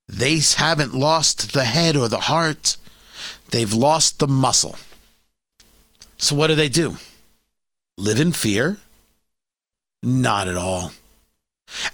they 0.08 0.40
haven't 0.56 0.92
lost 0.92 1.52
the 1.52 1.64
head 1.64 1.94
or 1.96 2.08
the 2.08 2.26
heart, 2.32 2.76
they've 3.52 3.72
lost 3.72 4.18
the 4.18 4.26
muscle. 4.26 4.76
So 6.18 6.34
what 6.34 6.48
do 6.48 6.56
they 6.56 6.68
do? 6.68 6.96
Live 7.96 8.20
in 8.20 8.32
fear? 8.32 8.78
Not 10.02 10.48
at 10.48 10.56
all. 10.56 10.92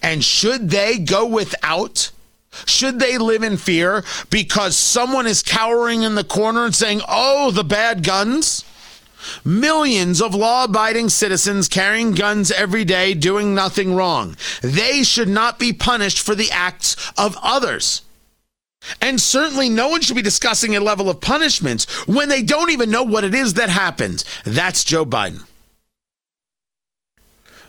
And 0.03 0.25
should 0.25 0.71
they 0.71 0.99
go 0.99 1.27
without? 1.27 2.11
Should 2.67 2.99
they 2.99 3.19
live 3.19 3.43
in 3.43 3.57
fear 3.57 4.03
because 4.29 4.77
someone 4.77 5.27
is 5.27 5.43
cowering 5.43 6.03
in 6.03 6.17
the 6.17 6.25
corner 6.25 6.65
and 6.65 6.75
saying, 6.75 7.03
oh, 7.09 7.51
the 7.51 7.65
bad 7.65 8.03
guns? 8.03 8.65
Millions 9.45 10.21
of 10.23 10.35
law 10.35 10.65
abiding 10.65 11.11
citizens 11.11 11.69
carrying 11.69 12.13
guns 12.13 12.51
every 12.51 12.85
day 12.85 13.15
doing 13.15 13.55
nothing 13.55 13.95
wrong. 13.95 14.37
They 14.63 15.03
should 15.03 15.29
not 15.29 15.59
be 15.59 15.73
punished 15.73 16.21
for 16.21 16.35
the 16.35 16.51
acts 16.51 16.97
of 17.19 17.37
others. 17.43 18.03
And 19.01 19.21
certainly 19.21 19.69
no 19.69 19.89
one 19.89 20.01
should 20.01 20.17
be 20.17 20.23
discussing 20.23 20.75
a 20.75 20.81
level 20.81 21.11
of 21.11 21.21
punishment 21.21 21.83
when 22.07 22.31
they 22.31 22.43
don't 22.43 22.71
even 22.71 22.91
know 22.91 23.03
what 23.03 23.25
it 23.25 23.35
is 23.35 23.55
that 23.55 23.69
happened. 23.69 24.25
That's 24.45 24.85
Joe 24.85 25.05
Biden. 25.05 25.45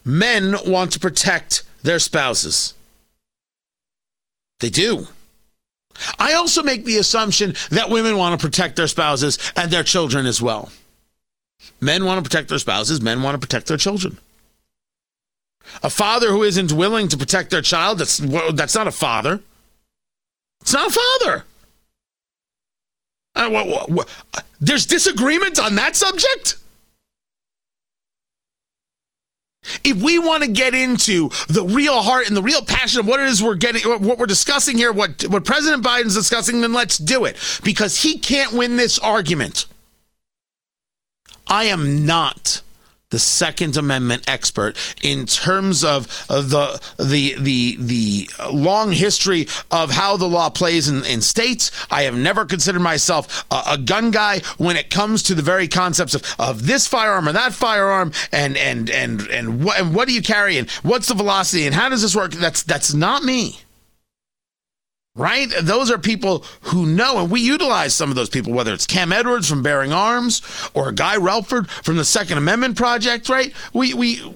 Men 0.04 0.56
want 0.66 0.92
to 0.94 1.00
protect 1.00 1.64
their 1.84 2.00
spouses. 2.00 2.74
They 4.60 4.70
do. 4.70 5.08
I 6.18 6.34
also 6.34 6.64
make 6.64 6.86
the 6.86 6.98
assumption 6.98 7.56
that 7.70 7.90
women 7.90 8.18
want 8.18 8.40
to 8.40 8.46
protect 8.46 8.76
their 8.76 8.88
spouses 8.88 9.38
and 9.56 9.72
their 9.72 9.84
children 9.84 10.26
as 10.26 10.42
well. 10.42 10.72
Men 11.80 12.06
want 12.06 12.24
to 12.24 12.28
protect 12.28 12.50
their 12.50 12.60
spouses, 12.60 13.02
men 13.02 13.22
want 13.22 13.36
to 13.36 13.40
protect 13.46 13.68
their 13.68 13.78
children. 13.78 14.18
A 15.84 15.90
father 15.90 16.30
who 16.30 16.44
isn't 16.44 16.72
willing 16.72 17.08
to 17.08 17.18
protect 17.18 17.52
their 17.52 17.62
child, 17.62 18.00
that's, 18.00 18.18
that's 18.54 18.76
not 18.76 18.88
a 18.88 18.92
father. 18.92 19.42
It's 20.62 20.74
not 20.74 20.88
a 20.88 21.00
father. 21.00 21.46
Uh, 23.36 23.50
what, 23.50 23.68
what, 23.68 23.90
what, 23.90 24.10
there's 24.60 24.86
disagreement 24.86 25.60
on 25.60 25.76
that 25.76 25.96
subject? 25.96 26.56
If 29.84 30.02
we 30.02 30.18
want 30.18 30.44
to 30.44 30.50
get 30.50 30.74
into 30.74 31.30
the 31.48 31.64
real 31.64 32.02
heart 32.02 32.28
and 32.28 32.36
the 32.36 32.42
real 32.42 32.64
passion 32.64 33.00
of 33.00 33.08
what 33.08 33.20
it 33.20 33.28
is 33.28 33.44
we're 33.44 33.56
getting, 33.56 33.84
what 33.84 34.18
we're 34.18 34.26
discussing 34.26 34.78
here, 34.78 34.92
what, 34.92 35.24
what 35.28 35.46
President 35.46 35.84
Biden's 35.84 36.16
discussing, 36.16 36.62
then 36.62 36.74
let's 36.74 36.98
do 36.98 37.26
it 37.26 37.38
because 37.64 38.02
he 38.02 38.18
can't 38.18 38.54
win 38.54 38.76
this 38.76 38.98
argument. 39.00 39.66
I 41.48 41.66
am 41.66 42.06
not 42.06 42.62
the 43.12 43.20
Second 43.20 43.78
Amendment 43.78 44.24
expert 44.28 44.76
in 45.02 45.26
terms 45.26 45.84
of 45.84 46.26
uh, 46.30 46.42
the 46.42 46.82
the 46.98 47.36
the 47.40 47.78
the 47.80 48.30
long 48.52 48.92
history 48.92 49.48
of 49.70 49.92
how 49.92 50.18
the 50.18 50.28
law 50.28 50.50
plays 50.50 50.90
in, 50.90 51.06
in 51.06 51.22
states. 51.22 51.72
I 51.92 52.04
have 52.04 52.16
never 52.16 52.46
considered 52.46 52.82
myself 52.82 53.46
a, 53.52 53.64
a, 53.68 53.78
gun 53.78 54.12
guy 54.12 54.40
when 54.58 54.76
it 54.76 54.90
comes 54.90 55.24
to 55.24 55.36
the 55.36 55.42
very 55.42 55.68
concepts 55.68 56.16
of, 56.16 56.24
of 56.40 56.66
this 56.66 56.88
firearm 56.88 57.28
or 57.28 57.34
that 57.34 57.54
firearm 57.54 58.12
and 58.32 58.58
and 58.58 58.90
and 58.90 59.22
and 59.28 59.64
what 59.64 59.80
and 59.80 59.94
what 59.94 60.08
do 60.08 60.14
you 60.14 60.22
carry 60.22 60.58
and 60.58 60.70
what's 60.82 61.08
the 61.08 61.14
velocity 61.14 61.66
and 61.66 61.76
how 61.76 61.90
does 61.90 62.02
this 62.02 62.16
work? 62.16 62.32
That's 62.32 62.64
that's 62.64 62.94
not 62.94 63.24
me 63.24 63.60
right? 65.16 65.50
Those 65.62 65.92
are 65.92 65.98
people 65.98 66.46
who 66.62 66.86
know, 66.86 67.20
and 67.20 67.32
we 67.32 67.42
utilize 67.42 67.94
some 67.94 68.10
of 68.10 68.16
those 68.16 68.30
people, 68.30 68.54
whether 68.54 68.74
it's 68.74 68.86
Cam 68.88 69.12
Edwards 69.12 69.50
from 69.50 69.64
Bearing 69.64 69.92
Arms 69.92 70.42
or 70.74 70.92
Guy 70.92 71.18
Relford 71.18 71.70
from 71.70 71.98
the 71.98 72.06
Second 72.06 72.38
Amendment 72.38 72.78
Project, 72.78 73.30
right? 73.30 73.54
We 73.74 73.94
we 73.94 74.34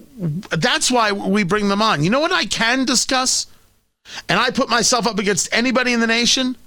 that's 0.50 0.92
why 0.92 1.12
we 1.12 1.44
bring 1.44 1.70
them 1.70 1.82
on. 1.82 2.04
You 2.04 2.10
know 2.10 2.20
what 2.20 2.32
I 2.32 2.46
can 2.46 2.86
discuss? 2.86 3.48
And 4.30 4.40
I 4.40 4.52
put 4.52 4.70
myself 4.70 5.08
up 5.08 5.18
against 5.18 5.54
anybody 5.54 5.94
in 5.94 6.00
the 6.00 6.08
nation? 6.08 6.58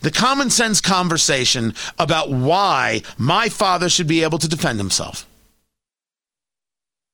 The 0.00 0.12
common 0.12 0.48
sense 0.50 0.80
conversation 0.80 1.74
about 1.98 2.30
why 2.30 3.02
my 3.18 3.48
father 3.48 3.88
should 3.88 4.06
be 4.06 4.22
able 4.22 4.38
to 4.38 4.48
defend 4.48 4.78
himself. 4.78 5.26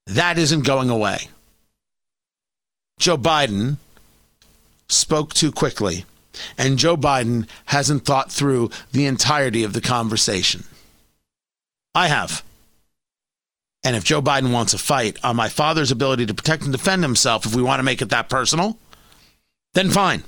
That 0.06 0.38
isn't 0.38 0.66
going 0.66 0.90
away. 0.90 1.28
Joe 2.98 3.16
Biden 3.16 3.76
spoke 4.88 5.34
too 5.34 5.52
quickly 5.52 6.04
And 6.56 6.78
Joe 6.78 6.96
Biden 6.96 7.48
hasn't 7.66 8.04
thought 8.04 8.30
through 8.30 8.70
the 8.92 9.06
entirety 9.06 9.64
of 9.64 9.72
the 9.72 9.80
conversation. 9.80 10.64
I 11.94 12.08
have. 12.08 12.44
And 13.84 13.96
if 13.96 14.04
Joe 14.04 14.20
Biden 14.20 14.52
wants 14.52 14.74
a 14.74 14.78
fight 14.78 15.16
on 15.24 15.36
my 15.36 15.48
father's 15.48 15.90
ability 15.90 16.26
to 16.26 16.34
protect 16.34 16.64
and 16.64 16.72
defend 16.72 17.02
himself, 17.02 17.46
if 17.46 17.54
we 17.54 17.62
want 17.62 17.78
to 17.78 17.84
make 17.84 18.02
it 18.02 18.10
that 18.10 18.28
personal, 18.28 18.76
then 19.74 19.90
fine. 19.90 20.24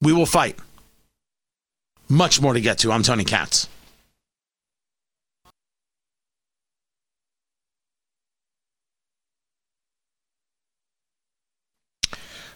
We 0.00 0.12
will 0.12 0.26
fight. 0.26 0.58
Much 2.08 2.40
more 2.40 2.54
to 2.54 2.60
get 2.60 2.78
to. 2.78 2.92
I'm 2.92 3.02
Tony 3.02 3.24
Katz. 3.24 3.68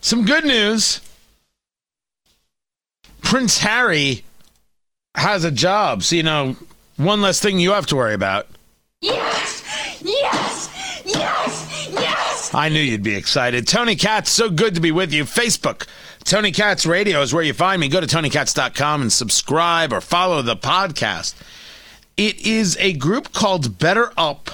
Some 0.02 0.24
good 0.24 0.44
news. 0.44 1.00
Prince 3.22 3.58
Harry 3.58 4.24
has 5.14 5.44
a 5.44 5.50
job. 5.50 6.02
So, 6.02 6.16
you 6.16 6.24
know, 6.24 6.56
one 6.96 7.22
less 7.22 7.40
thing 7.40 7.60
you 7.60 7.70
have 7.70 7.86
to 7.86 7.96
worry 7.96 8.12
about. 8.12 8.48
Yes! 9.00 9.62
Yes! 10.02 11.02
Yes! 11.06 11.88
Yes! 11.92 12.52
I 12.52 12.68
knew 12.68 12.80
you'd 12.80 13.04
be 13.04 13.14
excited. 13.14 13.68
Tony 13.68 13.94
Katz, 13.94 14.30
so 14.30 14.50
good 14.50 14.74
to 14.74 14.80
be 14.80 14.90
with 14.90 15.12
you. 15.12 15.22
Facebook, 15.24 15.86
Tony 16.24 16.50
Katz 16.50 16.84
Radio 16.84 17.22
is 17.22 17.32
where 17.32 17.44
you 17.44 17.54
find 17.54 17.80
me. 17.80 17.88
Go 17.88 18.00
to 18.00 18.06
TonyKatz.com 18.06 19.02
and 19.02 19.12
subscribe 19.12 19.92
or 19.92 20.00
follow 20.00 20.42
the 20.42 20.56
podcast. 20.56 21.34
It 22.16 22.44
is 22.44 22.76
a 22.80 22.92
group 22.94 23.32
called 23.32 23.78
BetterUp, 23.78 24.52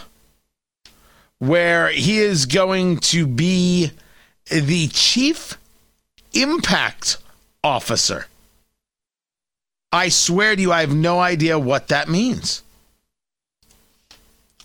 where 1.38 1.88
he 1.88 2.18
is 2.18 2.44
going 2.44 2.98
to 2.98 3.26
be 3.26 3.92
the 4.50 4.88
chief 4.88 5.58
impact 6.32 7.18
officer. 7.62 8.26
I 9.92 10.10
swear 10.10 10.54
to 10.54 10.60
you, 10.60 10.72
I 10.72 10.80
have 10.80 10.94
no 10.94 11.18
idea 11.18 11.58
what 11.58 11.88
that 11.88 12.08
means. 12.08 12.62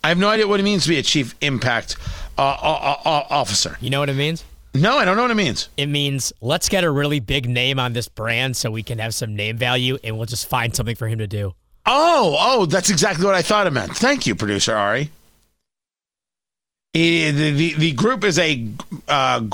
I 0.02 0.08
have 0.08 0.18
no 0.18 0.28
idea 0.28 0.46
what 0.46 0.60
it 0.60 0.64
means 0.64 0.82
to 0.82 0.90
be 0.90 0.98
a 0.98 1.02
chief 1.02 1.34
impact 1.40 1.96
uh, 2.36 2.42
uh, 2.42 2.96
uh, 3.04 3.26
officer. 3.30 3.78
You 3.80 3.88
know 3.88 4.00
what 4.00 4.10
it 4.10 4.16
means? 4.16 4.44
No, 4.74 4.98
I 4.98 5.04
don't 5.04 5.16
know 5.16 5.22
what 5.22 5.30
it 5.30 5.36
means. 5.36 5.68
It 5.76 5.86
means 5.86 6.32
let's 6.40 6.68
get 6.68 6.84
a 6.84 6.90
really 6.90 7.20
big 7.20 7.48
name 7.48 7.78
on 7.78 7.92
this 7.92 8.08
brand 8.08 8.56
so 8.56 8.70
we 8.70 8.82
can 8.82 8.98
have 8.98 9.14
some 9.14 9.34
name 9.34 9.56
value 9.56 9.98
and 10.04 10.16
we'll 10.16 10.26
just 10.26 10.46
find 10.46 10.74
something 10.74 10.96
for 10.96 11.08
him 11.08 11.20
to 11.20 11.26
do. 11.26 11.54
Oh, 11.86 12.36
oh, 12.38 12.66
that's 12.66 12.90
exactly 12.90 13.24
what 13.24 13.34
I 13.34 13.42
thought 13.42 13.66
it 13.66 13.70
meant. 13.70 13.96
Thank 13.96 14.26
you, 14.26 14.34
producer 14.34 14.74
Ari. 14.74 15.10
It, 16.94 17.32
the, 17.32 17.50
the, 17.50 17.74
the 17.74 17.92
group 17.92 18.24
is 18.24 18.38
a 18.38 18.66
uh, 19.08 19.44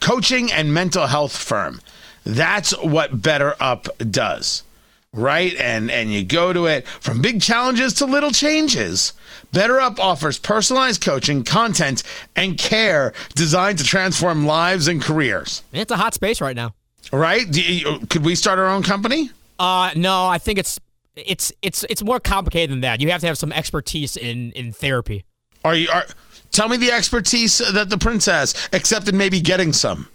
coaching 0.00 0.50
and 0.52 0.74
mental 0.74 1.06
health 1.06 1.36
firm. 1.36 1.80
That's 2.24 2.76
what 2.78 3.22
BetterUp 3.22 4.10
does 4.10 4.64
right? 5.12 5.54
And 5.56 5.90
and 5.90 6.12
you 6.12 6.24
go 6.24 6.52
to 6.52 6.66
it 6.66 6.86
from 6.86 7.20
big 7.20 7.40
challenges 7.40 7.94
to 7.94 8.06
little 8.06 8.30
changes. 8.30 9.12
BetterUp 9.52 9.98
offers 9.98 10.38
personalized 10.38 11.02
coaching, 11.02 11.44
content, 11.44 12.02
and 12.36 12.58
care 12.58 13.12
designed 13.34 13.78
to 13.78 13.84
transform 13.84 14.46
lives 14.46 14.88
and 14.88 15.00
careers. 15.00 15.62
It's 15.72 15.90
a 15.90 15.96
hot 15.96 16.14
space 16.14 16.40
right 16.40 16.56
now. 16.56 16.74
Right? 17.12 17.46
You, 17.56 18.00
could 18.10 18.24
we 18.24 18.34
start 18.34 18.58
our 18.58 18.66
own 18.66 18.82
company? 18.82 19.30
Uh 19.58 19.90
no, 19.96 20.26
I 20.26 20.38
think 20.38 20.58
it's 20.58 20.78
it's 21.16 21.52
it's 21.62 21.84
it's 21.88 22.02
more 22.02 22.20
complicated 22.20 22.70
than 22.70 22.82
that. 22.82 23.00
You 23.00 23.10
have 23.10 23.20
to 23.22 23.26
have 23.26 23.38
some 23.38 23.52
expertise 23.52 24.16
in 24.16 24.52
in 24.52 24.72
therapy. 24.72 25.24
Are 25.68 25.74
you 25.74 25.90
are 25.90 26.06
tell 26.50 26.70
me 26.70 26.78
the 26.78 26.90
expertise 26.92 27.58
that 27.58 27.90
the 27.90 27.98
prince 27.98 28.24
has, 28.24 28.54
except 28.72 29.06
in 29.06 29.18
maybe 29.18 29.38
getting 29.40 29.74
some. 29.74 30.08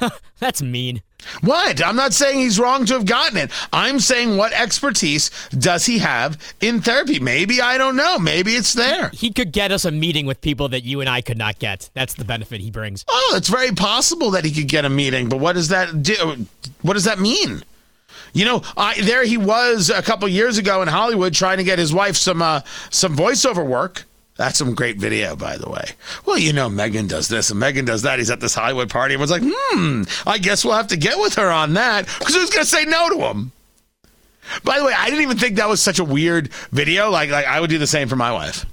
That's 0.38 0.62
mean. 0.62 1.02
What? 1.42 1.84
I'm 1.84 1.96
not 1.96 2.14
saying 2.14 2.38
he's 2.38 2.58
wrong 2.58 2.86
to 2.86 2.94
have 2.94 3.04
gotten 3.04 3.36
it. 3.36 3.50
I'm 3.74 4.00
saying 4.00 4.38
what 4.38 4.54
expertise 4.54 5.30
does 5.50 5.84
he 5.84 5.98
have 5.98 6.38
in 6.62 6.80
therapy? 6.80 7.20
Maybe 7.20 7.60
I 7.60 7.76
don't 7.76 7.96
know. 7.96 8.18
Maybe 8.18 8.52
it's 8.52 8.72
there. 8.72 9.10
He 9.10 9.32
could 9.32 9.52
get 9.52 9.70
us 9.70 9.84
a 9.84 9.90
meeting 9.90 10.24
with 10.24 10.40
people 10.40 10.68
that 10.70 10.84
you 10.84 11.00
and 11.02 11.10
I 11.10 11.20
could 11.20 11.36
not 11.36 11.58
get. 11.58 11.90
That's 11.92 12.14
the 12.14 12.24
benefit 12.24 12.62
he 12.62 12.70
brings. 12.70 13.04
Oh, 13.06 13.34
it's 13.36 13.48
very 13.48 13.72
possible 13.72 14.30
that 14.30 14.46
he 14.46 14.52
could 14.52 14.68
get 14.68 14.86
a 14.86 14.90
meeting, 14.90 15.28
but 15.28 15.40
what 15.40 15.54
does 15.54 15.68
that 15.68 16.02
do? 16.02 16.46
What 16.80 16.94
does 16.94 17.04
that 17.04 17.18
mean? 17.18 17.62
You 18.32 18.44
know, 18.46 18.62
I, 18.76 19.00
there 19.00 19.24
he 19.24 19.36
was 19.36 19.90
a 19.90 20.02
couple 20.02 20.28
years 20.28 20.58
ago 20.58 20.80
in 20.80 20.88
Hollywood 20.88 21.34
trying 21.34 21.58
to 21.58 21.64
get 21.64 21.78
his 21.78 21.92
wife 21.92 22.16
some 22.16 22.40
uh, 22.40 22.60
some 22.90 23.16
voiceover 23.16 23.66
work 23.66 24.04
that's 24.36 24.58
some 24.58 24.74
great 24.74 24.98
video, 24.98 25.34
by 25.34 25.56
the 25.56 25.68
way. 25.68 25.92
Well, 26.26 26.38
you 26.38 26.52
know, 26.52 26.68
Meghan 26.68 27.08
does 27.08 27.28
this 27.28 27.50
and 27.50 27.60
Meghan 27.60 27.86
does 27.86 28.02
that. 28.02 28.18
He's 28.18 28.30
at 28.30 28.40
this 28.40 28.54
Hollywood 28.54 28.90
party. 28.90 29.16
was 29.16 29.30
like, 29.30 29.42
hmm, 29.44 30.02
I 30.26 30.38
guess 30.38 30.64
we'll 30.64 30.74
have 30.74 30.88
to 30.88 30.96
get 30.96 31.18
with 31.18 31.34
her 31.36 31.50
on 31.50 31.74
that 31.74 32.06
because 32.18 32.34
who's 32.34 32.50
going 32.50 32.64
to 32.64 32.70
say 32.70 32.84
no 32.84 33.08
to 33.08 33.18
him? 33.28 33.52
By 34.62 34.78
the 34.78 34.84
way, 34.84 34.94
I 34.96 35.06
didn't 35.06 35.22
even 35.22 35.38
think 35.38 35.56
that 35.56 35.68
was 35.68 35.82
such 35.82 35.98
a 35.98 36.04
weird 36.04 36.52
video. 36.70 37.10
Like, 37.10 37.30
like 37.30 37.46
I 37.46 37.60
would 37.60 37.70
do 37.70 37.78
the 37.78 37.86
same 37.86 38.08
for 38.08 38.16
my 38.16 38.30
wife. 38.30 38.66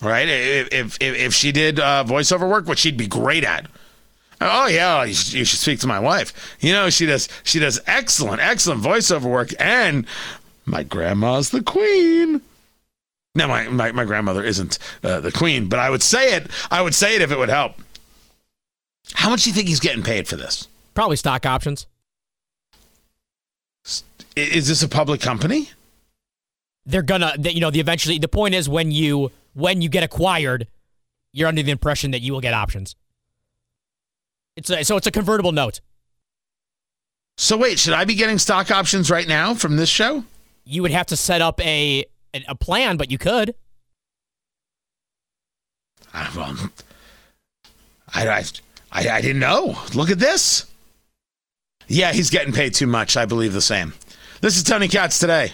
Right? 0.00 0.28
If 0.28 0.72
if 0.72 0.98
if, 1.00 1.34
she 1.34 1.50
did 1.50 1.80
uh, 1.80 2.04
voiceover 2.06 2.48
work, 2.48 2.66
which 2.66 2.78
she'd 2.80 2.96
be 2.96 3.08
great 3.08 3.44
at. 3.44 3.66
Oh 4.40 4.68
yeah, 4.68 5.02
you 5.02 5.14
should, 5.14 5.32
you 5.32 5.44
should 5.44 5.58
speak 5.58 5.80
to 5.80 5.88
my 5.88 5.98
wife. 5.98 6.56
You 6.60 6.72
know, 6.72 6.90
she 6.90 7.06
does 7.06 7.28
she 7.42 7.58
does 7.58 7.80
excellent, 7.86 8.40
excellent 8.40 8.82
voiceover 8.82 9.24
work, 9.24 9.50
and 9.58 10.06
my 10.66 10.84
grandma's 10.84 11.50
the 11.50 11.62
queen. 11.62 12.42
Now, 13.38 13.46
my, 13.46 13.68
my, 13.68 13.92
my 13.92 14.04
grandmother 14.04 14.42
isn't 14.42 14.80
uh, 15.04 15.20
the 15.20 15.30
queen, 15.30 15.68
but 15.68 15.78
I 15.78 15.90
would 15.90 16.02
say 16.02 16.34
it. 16.34 16.50
I 16.72 16.82
would 16.82 16.94
say 16.94 17.14
it 17.14 17.22
if 17.22 17.30
it 17.30 17.38
would 17.38 17.48
help. 17.48 17.74
How 19.14 19.30
much 19.30 19.44
do 19.44 19.50
you 19.50 19.54
think 19.54 19.68
he's 19.68 19.78
getting 19.78 20.02
paid 20.02 20.26
for 20.26 20.34
this? 20.34 20.66
Probably 20.92 21.14
stock 21.14 21.46
options. 21.46 21.86
Is 24.34 24.66
this 24.66 24.82
a 24.82 24.88
public 24.88 25.20
company? 25.20 25.70
They're 26.84 27.02
gonna, 27.02 27.34
you 27.38 27.60
know, 27.60 27.70
the 27.70 27.78
eventually. 27.78 28.18
The 28.18 28.28
point 28.28 28.54
is 28.54 28.68
when 28.68 28.90
you 28.90 29.30
when 29.54 29.82
you 29.82 29.88
get 29.88 30.02
acquired, 30.02 30.66
you're 31.32 31.48
under 31.48 31.62
the 31.62 31.70
impression 31.70 32.10
that 32.10 32.20
you 32.20 32.32
will 32.32 32.40
get 32.40 32.54
options. 32.54 32.96
It's 34.56 34.68
a, 34.68 34.84
so 34.84 34.96
it's 34.96 35.06
a 35.06 35.12
convertible 35.12 35.52
note. 35.52 35.80
So 37.36 37.56
wait, 37.56 37.78
should 37.78 37.94
I 37.94 38.04
be 38.04 38.16
getting 38.16 38.38
stock 38.38 38.72
options 38.72 39.10
right 39.10 39.28
now 39.28 39.54
from 39.54 39.76
this 39.76 39.88
show? 39.88 40.24
You 40.64 40.82
would 40.82 40.90
have 40.90 41.06
to 41.06 41.16
set 41.16 41.40
up 41.40 41.60
a 41.64 42.04
a 42.46 42.54
plan, 42.54 42.96
but 42.96 43.10
you 43.10 43.18
could. 43.18 43.54
I, 46.12 46.30
well, 46.36 46.56
I, 48.14 48.28
I, 48.28 48.44
I, 48.92 49.08
I 49.08 49.20
didn't 49.20 49.40
know. 49.40 49.76
Look 49.94 50.10
at 50.10 50.18
this. 50.18 50.66
Yeah, 51.86 52.12
he's 52.12 52.30
getting 52.30 52.52
paid 52.52 52.74
too 52.74 52.86
much. 52.86 53.16
I 53.16 53.26
believe 53.26 53.52
the 53.52 53.60
same. 53.60 53.94
This 54.40 54.56
is 54.56 54.62
Tony 54.62 54.88
Katz 54.88 55.18
today. 55.18 55.52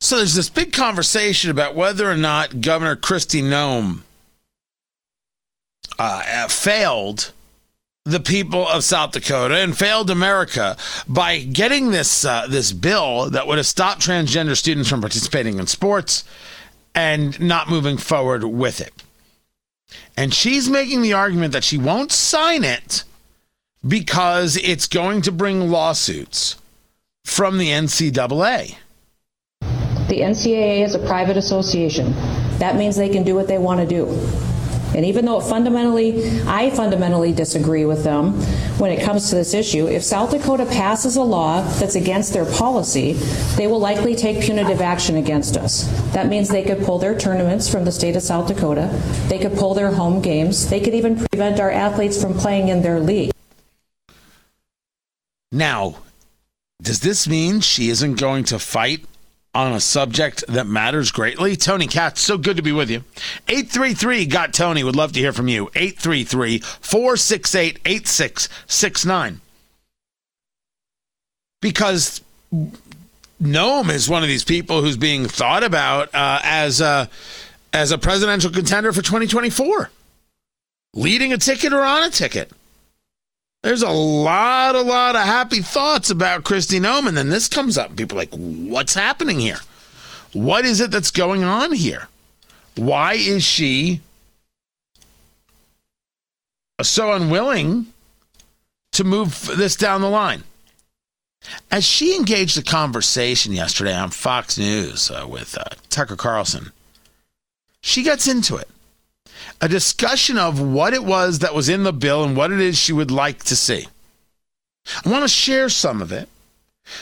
So 0.00 0.16
there's 0.16 0.34
this 0.34 0.48
big 0.48 0.72
conversation 0.72 1.50
about 1.50 1.74
whether 1.74 2.10
or 2.10 2.16
not 2.16 2.60
Governor 2.60 2.96
Kristi 2.96 3.42
Noem 3.42 4.00
uh, 5.98 6.48
failed 6.48 7.32
the 8.04 8.20
people 8.20 8.66
of 8.66 8.82
South 8.82 9.12
Dakota 9.12 9.58
and 9.58 9.76
failed 9.76 10.10
America 10.10 10.76
by 11.06 11.40
getting 11.40 11.90
this 11.90 12.24
uh, 12.24 12.46
this 12.48 12.72
bill 12.72 13.30
that 13.30 13.46
would 13.46 13.58
have 13.58 13.66
stopped 13.66 14.00
transgender 14.00 14.56
students 14.56 14.88
from 14.88 15.00
participating 15.00 15.58
in 15.58 15.66
sports 15.66 16.24
and 16.94 17.38
not 17.40 17.68
moving 17.68 17.96
forward 17.96 18.44
with 18.44 18.80
it. 18.80 19.02
And 20.16 20.32
she's 20.32 20.68
making 20.68 21.02
the 21.02 21.12
argument 21.12 21.52
that 21.52 21.64
she 21.64 21.76
won't 21.76 22.12
sign 22.12 22.64
it 22.64 23.04
because 23.86 24.56
it's 24.56 24.86
going 24.86 25.22
to 25.22 25.32
bring 25.32 25.70
lawsuits 25.70 26.56
from 27.24 27.58
the 27.58 27.68
NCAA. 27.68 28.76
The 29.60 30.20
NCAA 30.20 30.82
is 30.84 30.94
a 30.94 30.98
private 31.00 31.36
association. 31.36 32.12
That 32.58 32.76
means 32.76 32.96
they 32.96 33.08
can 33.08 33.24
do 33.24 33.34
what 33.34 33.46
they 33.46 33.58
want 33.58 33.80
to 33.80 33.86
do. 33.86 34.06
And 34.94 35.04
even 35.04 35.24
though 35.24 35.40
fundamentally, 35.40 36.40
I 36.46 36.70
fundamentally 36.70 37.32
disagree 37.32 37.84
with 37.84 38.04
them 38.04 38.32
when 38.78 38.90
it 38.90 39.02
comes 39.02 39.28
to 39.28 39.36
this 39.36 39.54
issue, 39.54 39.86
if 39.86 40.02
South 40.02 40.30
Dakota 40.30 40.66
passes 40.66 41.16
a 41.16 41.22
law 41.22 41.62
that's 41.78 41.94
against 41.94 42.32
their 42.32 42.46
policy, 42.46 43.12
they 43.56 43.66
will 43.66 43.78
likely 43.78 44.16
take 44.16 44.42
punitive 44.42 44.80
action 44.80 45.16
against 45.16 45.56
us. 45.56 45.84
That 46.12 46.28
means 46.28 46.48
they 46.48 46.64
could 46.64 46.82
pull 46.82 46.98
their 46.98 47.16
tournaments 47.16 47.68
from 47.68 47.84
the 47.84 47.92
state 47.92 48.16
of 48.16 48.22
South 48.22 48.48
Dakota. 48.48 48.88
They 49.28 49.38
could 49.38 49.56
pull 49.56 49.74
their 49.74 49.92
home 49.92 50.20
games. 50.22 50.68
They 50.70 50.80
could 50.80 50.94
even 50.94 51.16
prevent 51.16 51.60
our 51.60 51.70
athletes 51.70 52.20
from 52.20 52.34
playing 52.34 52.68
in 52.68 52.82
their 52.82 53.00
league. 53.00 53.32
Now, 55.52 55.96
does 56.80 57.00
this 57.00 57.28
mean 57.28 57.60
she 57.60 57.90
isn't 57.90 58.18
going 58.18 58.44
to 58.44 58.58
fight 58.58 59.04
on 59.54 59.72
a 59.72 59.80
subject 59.80 60.44
that 60.48 60.66
matters 60.66 61.10
greatly. 61.10 61.56
Tony 61.56 61.86
Katz, 61.86 62.20
so 62.20 62.38
good 62.38 62.56
to 62.56 62.62
be 62.62 62.72
with 62.72 62.90
you. 62.90 63.02
833 63.48 64.26
got 64.26 64.52
Tony, 64.54 64.84
would 64.84 64.96
love 64.96 65.12
to 65.12 65.20
hear 65.20 65.32
from 65.32 65.48
you. 65.48 65.70
833 65.74 66.58
468 66.60 67.78
8669. 67.84 69.40
Because 71.60 72.20
Noem 73.42 73.90
is 73.90 74.08
one 74.08 74.22
of 74.22 74.28
these 74.28 74.44
people 74.44 74.82
who's 74.82 74.96
being 74.96 75.26
thought 75.26 75.64
about 75.64 76.14
uh, 76.14 76.40
as 76.42 76.80
a 76.80 77.08
as 77.72 77.90
a 77.92 77.98
presidential 77.98 78.50
contender 78.50 78.92
for 78.92 79.02
2024. 79.02 79.90
leading 80.94 81.32
a 81.32 81.38
ticket 81.38 81.72
or 81.72 81.82
on 81.82 82.02
a 82.04 82.10
ticket. 82.10 82.50
There's 83.62 83.82
a 83.82 83.90
lot, 83.90 84.74
a 84.74 84.80
lot 84.80 85.16
of 85.16 85.22
happy 85.22 85.60
thoughts 85.60 86.08
about 86.10 86.44
Kristi 86.44 86.80
Noem, 86.80 87.06
and 87.06 87.16
then 87.16 87.28
this 87.28 87.48
comes 87.48 87.76
up, 87.76 87.94
people 87.94 88.16
are 88.16 88.22
like, 88.22 88.34
what's 88.34 88.94
happening 88.94 89.38
here? 89.38 89.58
What 90.32 90.64
is 90.64 90.80
it 90.80 90.90
that's 90.90 91.10
going 91.10 91.44
on 91.44 91.72
here? 91.72 92.08
Why 92.76 93.14
is 93.14 93.44
she 93.44 94.00
so 96.80 97.12
unwilling 97.12 97.86
to 98.92 99.04
move 99.04 99.50
this 99.56 99.76
down 99.76 100.00
the 100.00 100.08
line? 100.08 100.44
As 101.70 101.84
she 101.84 102.16
engaged 102.16 102.56
a 102.56 102.62
conversation 102.62 103.52
yesterday 103.52 103.94
on 103.94 104.10
Fox 104.10 104.56
News 104.58 105.10
uh, 105.10 105.26
with 105.28 105.56
uh, 105.58 105.64
Tucker 105.90 106.16
Carlson, 106.16 106.72
she 107.82 108.02
gets 108.02 108.28
into 108.28 108.56
it. 108.56 108.68
A 109.60 109.68
discussion 109.68 110.38
of 110.38 110.60
what 110.60 110.94
it 110.94 111.04
was 111.04 111.40
that 111.40 111.54
was 111.54 111.68
in 111.68 111.82
the 111.82 111.92
bill 111.92 112.24
and 112.24 112.36
what 112.36 112.52
it 112.52 112.60
is 112.60 112.78
she 112.78 112.92
would 112.92 113.10
like 113.10 113.44
to 113.44 113.56
see. 113.56 113.86
I 115.04 115.08
want 115.08 115.24
to 115.24 115.28
share 115.28 115.68
some 115.68 116.00
of 116.02 116.12
it 116.12 116.28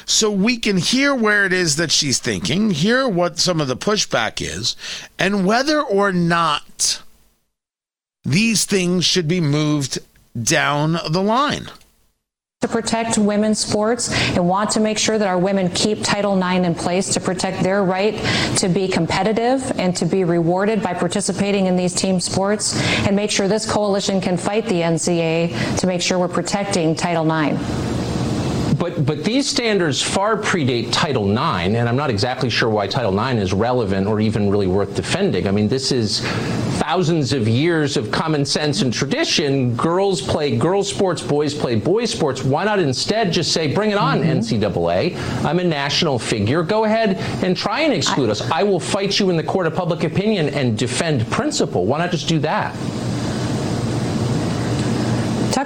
so 0.05 0.31
we 0.31 0.59
can 0.59 0.77
hear 0.77 1.15
where 1.15 1.47
it 1.47 1.53
is 1.53 1.77
that 1.77 1.91
she's 1.91 2.19
thinking, 2.19 2.71
hear 2.71 3.09
what 3.09 3.39
some 3.39 3.61
of 3.61 3.69
the 3.69 3.77
pushback 3.77 4.41
is, 4.41 4.77
and 5.19 5.47
whether 5.47 5.81
or 5.81 6.13
not 6.13 7.03
these 8.25 8.65
things 8.65 9.05
should 9.05 9.29
be 9.29 9.41
moved 9.41 9.99
down 10.41 10.99
the 11.11 11.23
line 11.23 11.71
to 12.61 12.67
protect 12.67 13.17
women's 13.19 13.61
sports 13.61 14.13
and 14.35 14.49
want 14.49 14.69
to 14.69 14.81
make 14.81 14.99
sure 14.99 15.17
that 15.17 15.29
our 15.29 15.39
women 15.39 15.71
keep 15.71 16.03
Title 16.03 16.37
IX 16.37 16.67
in 16.67 16.75
place 16.75 17.09
to 17.15 17.21
protect 17.21 17.63
their 17.63 17.85
right 17.85 18.15
to 18.57 18.69
be 18.69 18.89
competitive 18.89 19.71
and 19.79 19.95
to 19.95 20.05
be 20.05 20.25
rewarded 20.25 20.83
by 20.83 20.93
participating 20.93 21.67
in 21.67 21.77
these 21.77 21.95
team 21.95 22.19
sports 22.19 22.75
and 23.07 23.15
make 23.15 23.31
sure 23.31 23.47
this 23.47 23.65
coalition 23.65 24.21
can 24.21 24.37
fight 24.37 24.65
the 24.65 24.81
NCAA 24.81 25.79
to 25.79 25.87
make 25.87 26.03
sure 26.03 26.19
we're 26.19 26.27
protecting 26.27 26.97
Title 26.97 27.31
IX 27.31 27.98
but 28.79 29.05
but 29.05 29.25
these 29.25 29.49
standards 29.49 30.03
far 30.03 30.37
predate 30.37 30.93
Title 30.93 31.29
IX, 31.31 31.75
and 31.75 31.89
I'm 31.89 31.97
not 31.97 32.11
exactly 32.11 32.51
sure 32.51 32.69
why 32.69 32.87
Title 32.87 33.19
IX 33.19 33.41
is 33.41 33.53
relevant 33.53 34.07
or 34.07 34.21
even 34.21 34.51
really 34.51 34.67
worth 34.67 34.95
defending. 34.95 35.47
I 35.47 35.51
mean, 35.51 35.69
this 35.69 35.93
is 35.93 36.21
thousands 36.79 37.33
of 37.33 37.49
years 37.49 37.97
of 37.97 38.11
common 38.11 38.45
sense 38.45 38.83
and 38.83 38.93
tradition. 38.93 39.75
Girls 39.77 40.23
play 40.23 40.57
girls 40.57 40.89
sports, 40.89 41.21
boys 41.21 41.55
play 41.55 41.75
boys 41.75 42.11
sports. 42.11 42.45
Why 42.45 42.65
not 42.65 42.79
instead 42.79 43.33
just 43.33 43.53
say, 43.53 43.75
bring 43.75 43.91
it 43.91 43.99
on, 43.99 44.21
mm-hmm. 44.21 44.39
NCAA? 44.39 45.45
I'm 45.45 45.59
a 45.59 45.65
national 45.65 46.19
figure. 46.19 46.63
Go 46.63 46.85
ahead 46.85 47.17
and 47.45 47.57
try 47.57 47.81
and 47.81 47.93
exclude 47.93 48.29
I, 48.29 48.33
us. 48.33 48.51
I 48.51 48.63
will 48.63 48.81
fight 48.81 49.19
you 49.19 49.31
in 49.31 49.37
the 49.37 49.43
court 49.43 49.67
of 49.67 49.75
public 49.75 50.05
opinion 50.05 50.49
and 50.51 50.79
defend 50.79 51.29
principle. 51.31 51.85
Why 51.85 51.99
not 51.99 52.11
just 52.11 52.29
do 52.29 52.39
that? 52.41 52.75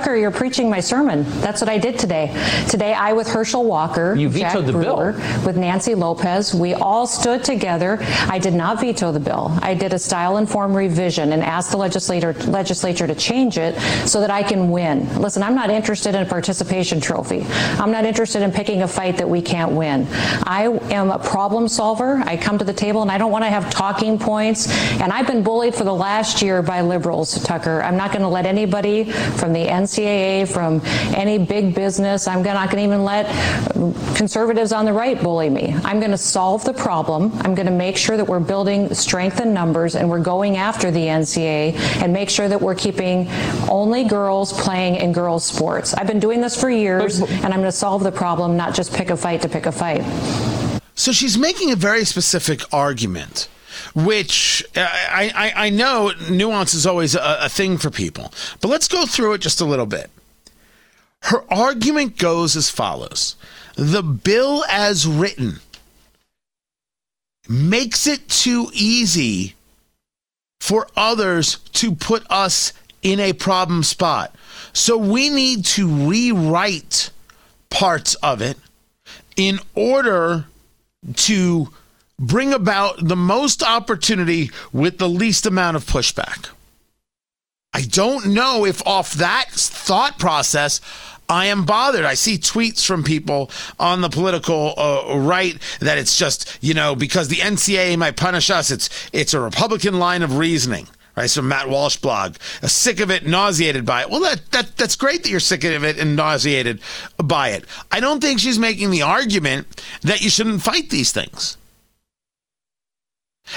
Tucker, 0.02 0.16
you're 0.16 0.32
preaching 0.32 0.68
my 0.68 0.80
sermon. 0.80 1.22
That's 1.42 1.60
what 1.60 1.70
I 1.70 1.78
did 1.78 1.96
today. 1.96 2.26
Today, 2.68 2.92
I 2.92 3.12
with 3.12 3.28
Herschel 3.28 3.64
Walker, 3.64 4.16
you 4.16 4.28
vetoed 4.28 4.52
Jack 4.52 4.66
the 4.66 4.72
Brewer, 4.72 5.12
bill 5.12 5.46
with 5.46 5.56
Nancy 5.56 5.94
Lopez. 5.94 6.52
We 6.52 6.74
all 6.74 7.06
stood 7.06 7.44
together. 7.44 7.98
I 8.28 8.40
did 8.40 8.52
not 8.52 8.80
veto 8.80 9.12
the 9.12 9.20
bill. 9.20 9.56
I 9.62 9.74
did 9.74 9.92
a 9.92 10.00
style-informed 10.00 10.74
revision 10.74 11.32
and 11.32 11.40
asked 11.40 11.70
the 11.70 11.76
legislator 11.76 12.32
legislature 12.48 13.06
to 13.06 13.14
change 13.14 13.58
it 13.58 13.78
so 14.08 14.18
that 14.18 14.28
I 14.28 14.42
can 14.42 14.72
win. 14.72 15.08
Listen, 15.20 15.44
I'm 15.44 15.54
not 15.54 15.70
interested 15.70 16.16
in 16.16 16.22
a 16.22 16.26
participation 16.26 17.00
trophy. 17.00 17.46
I'm 17.78 17.92
not 17.92 18.04
interested 18.04 18.42
in 18.42 18.50
picking 18.50 18.82
a 18.82 18.88
fight 18.88 19.18
that 19.18 19.28
we 19.28 19.40
can't 19.40 19.70
win. 19.70 20.08
I 20.42 20.64
am 20.90 21.12
a 21.12 21.18
problem 21.20 21.68
solver. 21.68 22.24
I 22.26 22.36
come 22.36 22.58
to 22.58 22.64
the 22.64 22.72
table 22.72 23.02
and 23.02 23.10
I 23.12 23.18
don't 23.18 23.30
want 23.30 23.44
to 23.44 23.50
have 23.50 23.70
talking 23.70 24.18
points. 24.18 24.68
And 25.00 25.12
I've 25.12 25.28
been 25.28 25.44
bullied 25.44 25.76
for 25.76 25.84
the 25.84 25.94
last 25.94 26.42
year 26.42 26.60
by 26.60 26.80
liberals, 26.80 27.40
Tucker. 27.44 27.82
I'm 27.82 27.96
not 27.96 28.10
going 28.10 28.22
to 28.22 28.28
let 28.28 28.46
anybody 28.46 29.04
from 29.04 29.52
the 29.52 29.68
NCAA, 29.92 30.48
from 30.48 30.80
any 31.14 31.38
big 31.38 31.74
business. 31.74 32.26
I'm 32.26 32.42
not 32.42 32.70
going 32.70 32.78
to 32.78 32.84
even 32.84 33.04
let 33.04 33.26
conservatives 34.16 34.72
on 34.72 34.84
the 34.84 34.92
right 34.92 35.20
bully 35.22 35.50
me. 35.50 35.74
I'm 35.84 35.98
going 35.98 36.10
to 36.10 36.18
solve 36.18 36.64
the 36.64 36.72
problem. 36.72 37.32
I'm 37.40 37.54
going 37.54 37.66
to 37.66 37.72
make 37.72 37.96
sure 37.96 38.16
that 38.16 38.24
we're 38.24 38.40
building 38.40 38.92
strength 38.94 39.40
in 39.40 39.52
numbers 39.52 39.94
and 39.94 40.08
we're 40.08 40.20
going 40.20 40.56
after 40.56 40.90
the 40.90 41.06
NCAA 41.06 41.74
and 42.02 42.12
make 42.12 42.30
sure 42.30 42.48
that 42.48 42.60
we're 42.60 42.74
keeping 42.74 43.28
only 43.68 44.04
girls 44.04 44.52
playing 44.52 44.96
in 44.96 45.12
girls 45.12 45.44
sports. 45.44 45.94
I've 45.94 46.06
been 46.06 46.20
doing 46.20 46.40
this 46.40 46.58
for 46.58 46.70
years 46.70 47.20
and 47.20 47.46
I'm 47.46 47.60
going 47.60 47.62
to 47.62 47.72
solve 47.72 48.02
the 48.02 48.12
problem, 48.12 48.56
not 48.56 48.74
just 48.74 48.94
pick 48.94 49.10
a 49.10 49.16
fight 49.16 49.42
to 49.42 49.48
pick 49.48 49.66
a 49.66 49.72
fight. 49.72 50.02
So 50.94 51.12
she's 51.12 51.38
making 51.38 51.70
a 51.70 51.76
very 51.76 52.04
specific 52.04 52.60
argument 52.72 53.48
which 53.94 54.64
uh, 54.76 54.80
I, 54.80 55.32
I, 55.34 55.66
I 55.66 55.70
know 55.70 56.12
nuance 56.30 56.74
is 56.74 56.86
always 56.86 57.14
a, 57.14 57.38
a 57.42 57.48
thing 57.48 57.78
for 57.78 57.90
people, 57.90 58.32
but 58.60 58.68
let's 58.68 58.88
go 58.88 59.06
through 59.06 59.34
it 59.34 59.40
just 59.40 59.60
a 59.60 59.64
little 59.64 59.86
bit. 59.86 60.10
Her 61.22 61.44
argument 61.52 62.18
goes 62.18 62.56
as 62.56 62.68
follows 62.68 63.36
The 63.76 64.02
bill 64.02 64.64
as 64.68 65.06
written 65.06 65.60
makes 67.48 68.06
it 68.06 68.28
too 68.28 68.70
easy 68.72 69.54
for 70.60 70.86
others 70.96 71.56
to 71.72 71.94
put 71.94 72.24
us 72.30 72.72
in 73.02 73.18
a 73.18 73.32
problem 73.32 73.82
spot. 73.82 74.34
So 74.72 74.96
we 74.96 75.28
need 75.28 75.64
to 75.66 75.86
rewrite 76.08 77.10
parts 77.68 78.14
of 78.16 78.40
it 78.40 78.56
in 79.36 79.58
order 79.74 80.46
to 81.14 81.68
bring 82.22 82.54
about 82.54 83.06
the 83.06 83.16
most 83.16 83.62
opportunity 83.62 84.50
with 84.72 84.98
the 84.98 85.08
least 85.08 85.44
amount 85.44 85.76
of 85.76 85.84
pushback. 85.84 86.50
I 87.74 87.82
don't 87.82 88.26
know 88.26 88.64
if 88.64 88.86
off 88.86 89.14
that 89.14 89.46
thought 89.50 90.18
process, 90.18 90.80
I 91.28 91.46
am 91.46 91.64
bothered. 91.64 92.04
I 92.04 92.14
see 92.14 92.36
tweets 92.36 92.86
from 92.86 93.02
people 93.02 93.50
on 93.78 94.02
the 94.02 94.10
political 94.10 94.74
uh, 94.76 95.18
right 95.18 95.56
that 95.80 95.98
it's 95.98 96.18
just, 96.18 96.58
you 96.60 96.74
know, 96.74 96.94
because 96.94 97.28
the 97.28 97.36
NCAA 97.36 97.96
might 97.96 98.16
punish 98.16 98.50
us, 98.50 98.70
it's 98.70 98.88
it's 99.12 99.34
a 99.34 99.40
Republican 99.40 99.98
line 99.98 100.22
of 100.22 100.36
reasoning. 100.36 100.86
Right, 101.14 101.28
so 101.28 101.42
Matt 101.42 101.68
Walsh 101.68 101.98
blog, 101.98 102.36
uh, 102.62 102.68
sick 102.68 102.98
of 102.98 103.10
it, 103.10 103.26
nauseated 103.26 103.84
by 103.84 104.02
it. 104.02 104.10
Well, 104.10 104.20
that, 104.20 104.50
that 104.52 104.76
that's 104.78 104.96
great 104.96 105.22
that 105.22 105.28
you're 105.30 105.40
sick 105.40 105.62
of 105.64 105.84
it 105.84 105.98
and 105.98 106.16
nauseated 106.16 106.80
by 107.18 107.50
it. 107.50 107.66
I 107.90 108.00
don't 108.00 108.20
think 108.20 108.40
she's 108.40 108.58
making 108.58 108.90
the 108.90 109.02
argument 109.02 109.82
that 110.02 110.22
you 110.22 110.30
shouldn't 110.30 110.62
fight 110.62 110.88
these 110.88 111.12
things. 111.12 111.58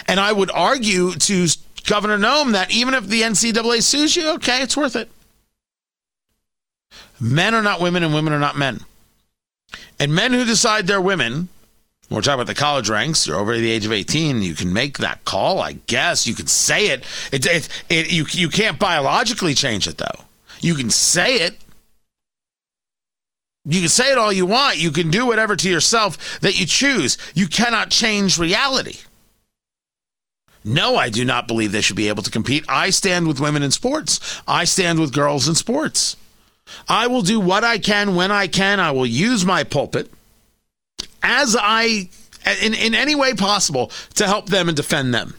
And 0.08 0.20
I 0.20 0.32
would 0.32 0.52
argue 0.52 1.14
to 1.14 1.48
Governor 1.86 2.18
Noem 2.18 2.54
that 2.54 2.72
even 2.72 2.94
if 2.94 3.08
the 3.08 3.22
NCAA 3.22 3.84
sues 3.84 4.16
you, 4.16 4.30
okay, 4.36 4.62
it's 4.62 4.76
worth 4.76 4.96
it. 4.96 5.10
Men 7.20 7.54
are 7.54 7.62
not 7.62 7.80
women 7.80 8.04
and 8.04 8.14
women 8.14 8.34
are 8.34 8.40
not 8.40 8.58
men. 8.58 8.82
And 10.00 10.14
men 10.14 10.34
who 10.34 10.44
decide 10.46 10.88
they're 10.88 11.02
women, 11.02 11.48
we're 12.10 12.22
talking 12.22 12.36
about 12.36 12.48
the 12.48 12.56
college 12.56 12.90
ranks, 12.90 13.26
you're 13.26 13.38
over 13.38 13.58
the 13.58 13.72
age 13.72 13.86
of 13.86 13.92
18, 13.92 14.42
you 14.42 14.54
can 14.54 14.74
make 14.74 14.98
that 14.98 15.24
call, 15.26 15.60
I 15.60 15.74
guess. 15.74 16.28
You 16.28 16.36
can 16.36 16.48
say 16.48 16.88
it. 16.88 17.04
It, 17.32 17.46
it, 17.46 17.70
it 17.90 18.12
you, 18.12 18.26
you 18.30 18.50
can't 18.50 18.78
biologically 18.78 19.54
change 19.54 19.88
it, 19.88 19.98
though. 19.98 20.26
You 20.60 20.76
can 20.76 20.90
say 20.90 21.36
it. 21.36 21.58
You 23.68 23.80
can 23.80 23.90
say 23.90 24.12
it 24.12 24.18
all 24.18 24.32
you 24.32 24.46
want. 24.46 24.78
You 24.78 24.92
can 24.92 25.10
do 25.10 25.26
whatever 25.26 25.56
to 25.56 25.70
yourself 25.70 26.40
that 26.42 26.60
you 26.60 26.68
choose. 26.68 27.18
You 27.34 27.48
cannot 27.48 27.90
change 27.90 28.38
reality. 28.38 28.98
No, 30.68 30.96
I 30.98 31.10
do 31.10 31.24
not 31.24 31.48
believe 31.48 31.72
they 31.72 31.82
should 31.82 31.96
be 31.96 32.10
able 32.10 32.24
to 32.24 32.32
compete. 32.32 32.66
I 32.68 32.90
stand 32.90 33.28
with 33.28 33.40
women 33.40 33.62
in 33.62 33.70
sports. 33.70 34.42
I 34.48 34.64
stand 34.64 35.00
with 35.00 35.14
girls 35.14 35.48
in 35.48 35.54
sports. 35.54 36.18
I 36.90 37.06
will 37.06 37.22
do 37.22 37.40
what 37.40 37.64
I 37.64 37.78
can 37.78 38.16
when 38.16 38.32
I 38.32 38.48
can. 38.48 38.80
I 38.80 38.90
will 38.90 39.06
use 39.06 39.46
my 39.46 39.64
pulpit 39.64 40.12
as 41.22 41.56
I, 41.60 42.10
in, 42.64 42.74
in 42.74 42.96
any 42.96 43.14
way 43.14 43.36
possible, 43.36 43.92
to 44.16 44.26
help 44.26 44.48
them 44.48 44.68
and 44.68 44.76
defend 44.76 45.14
them. 45.14 45.36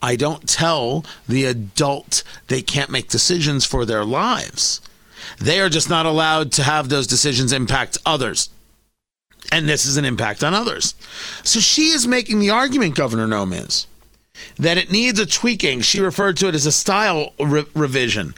I 0.00 0.14
don't 0.14 0.48
tell 0.48 1.04
the 1.28 1.44
adult 1.46 2.22
they 2.46 2.62
can't 2.62 2.90
make 2.90 3.08
decisions 3.08 3.64
for 3.64 3.84
their 3.84 4.04
lives. 4.04 4.80
They 5.38 5.60
are 5.60 5.68
just 5.68 5.90
not 5.90 6.06
allowed 6.06 6.52
to 6.52 6.62
have 6.62 6.88
those 6.88 7.08
decisions 7.08 7.52
impact 7.52 7.98
others 8.06 8.50
and 9.52 9.68
this 9.68 9.86
is 9.86 9.96
an 9.96 10.04
impact 10.04 10.42
on 10.42 10.54
others. 10.54 10.94
So 11.42 11.60
she 11.60 11.88
is 11.88 12.06
making 12.06 12.38
the 12.38 12.50
argument, 12.50 12.96
Governor 12.96 13.26
Noem 13.26 13.66
is, 13.66 13.86
that 14.56 14.78
it 14.78 14.90
needs 14.90 15.18
a 15.18 15.26
tweaking. 15.26 15.80
She 15.80 16.00
referred 16.00 16.36
to 16.38 16.48
it 16.48 16.54
as 16.54 16.66
a 16.66 16.72
style 16.72 17.32
re- 17.38 17.66
revision. 17.74 18.34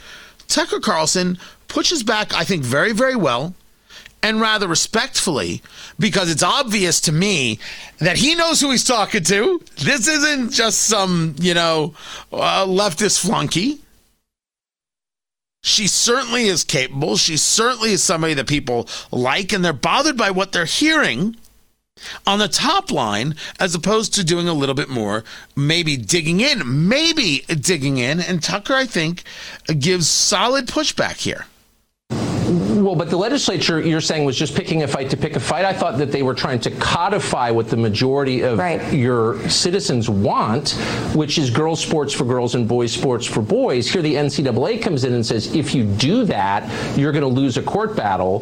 Tucker 0.47 0.79
Carlson 0.79 1.37
pushes 1.67 2.03
back, 2.03 2.33
I 2.33 2.43
think, 2.43 2.63
very, 2.63 2.93
very 2.93 3.15
well 3.15 3.53
and 4.23 4.41
rather 4.41 4.67
respectfully 4.67 5.61
because 5.99 6.29
it's 6.29 6.43
obvious 6.43 6.99
to 7.01 7.11
me 7.11 7.59
that 7.99 8.17
he 8.17 8.35
knows 8.35 8.59
who 8.59 8.71
he's 8.71 8.83
talking 8.83 9.23
to. 9.23 9.61
This 9.77 10.07
isn't 10.07 10.51
just 10.51 10.83
some, 10.83 11.35
you 11.39 11.53
know, 11.53 11.93
uh, 12.31 12.65
leftist 12.65 13.25
flunky. 13.25 13.79
She 15.77 15.85
certainly 15.85 16.47
is 16.47 16.63
capable. 16.63 17.17
She 17.17 17.37
certainly 17.37 17.91
is 17.91 18.01
somebody 18.01 18.33
that 18.33 18.47
people 18.47 18.87
like, 19.11 19.53
and 19.53 19.63
they're 19.63 19.73
bothered 19.73 20.17
by 20.17 20.31
what 20.31 20.51
they're 20.51 20.65
hearing. 20.65 21.35
on 22.25 22.39
the 22.39 22.47
top 22.47 22.91
line 22.91 23.35
as 23.59 23.75
opposed 23.75 24.13
to 24.15 24.23
doing 24.23 24.47
a 24.47 24.53
little 24.53 24.75
bit 24.75 24.89
more, 24.89 25.23
maybe 25.55 25.97
digging 25.97 26.39
in, 26.39 26.87
maybe 26.87 27.43
digging 27.47 27.97
in. 27.97 28.19
And 28.19 28.41
Tucker, 28.41 28.73
I 28.73 28.85
think, 28.85 29.23
gives 29.79 30.07
solid 30.07 30.67
pushback 30.67 31.17
here. 31.17 31.45
Well, 32.87 32.95
but 32.95 33.09
the 33.09 33.17
legislature, 33.17 33.81
you're 33.81 33.99
saying, 33.99 34.23
was 34.23 34.37
just 34.37 34.55
picking 34.55 34.83
a 34.83 34.87
fight 34.87 35.09
to 35.09 35.17
pick 35.17 35.35
a 35.35 35.41
fight. 35.41 35.65
I 35.65 35.73
thought 35.73 35.97
that 35.97 36.09
they 36.09 36.23
were 36.23 36.33
trying 36.33 36.61
to 36.61 36.71
codify 36.71 37.51
what 37.51 37.67
the 37.69 37.75
majority 37.75 38.43
of 38.43 38.57
Right. 38.59 38.93
your 38.93 39.37
citizens 39.49 40.09
want, 40.09 40.69
which 41.13 41.37
is 41.37 41.49
girls' 41.49 41.81
sports 41.81 42.13
for 42.13 42.23
girls 42.23 42.55
and 42.55 42.65
boys' 42.65 42.93
sports 42.93 43.25
for 43.25 43.41
boys. 43.41 43.91
Here, 43.91 44.01
the 44.01 44.15
NCAA 44.15 44.81
comes 44.81 45.03
in 45.03 45.13
and 45.13 45.25
says, 45.25 45.53
if 45.53 45.75
you 45.75 45.83
do 45.83 46.23
that, 46.27 46.63
you're 46.97 47.11
going 47.11 47.23
to 47.23 47.41
lose 47.41 47.57
a 47.57 47.61
court 47.61 47.93
battle. 47.97 48.41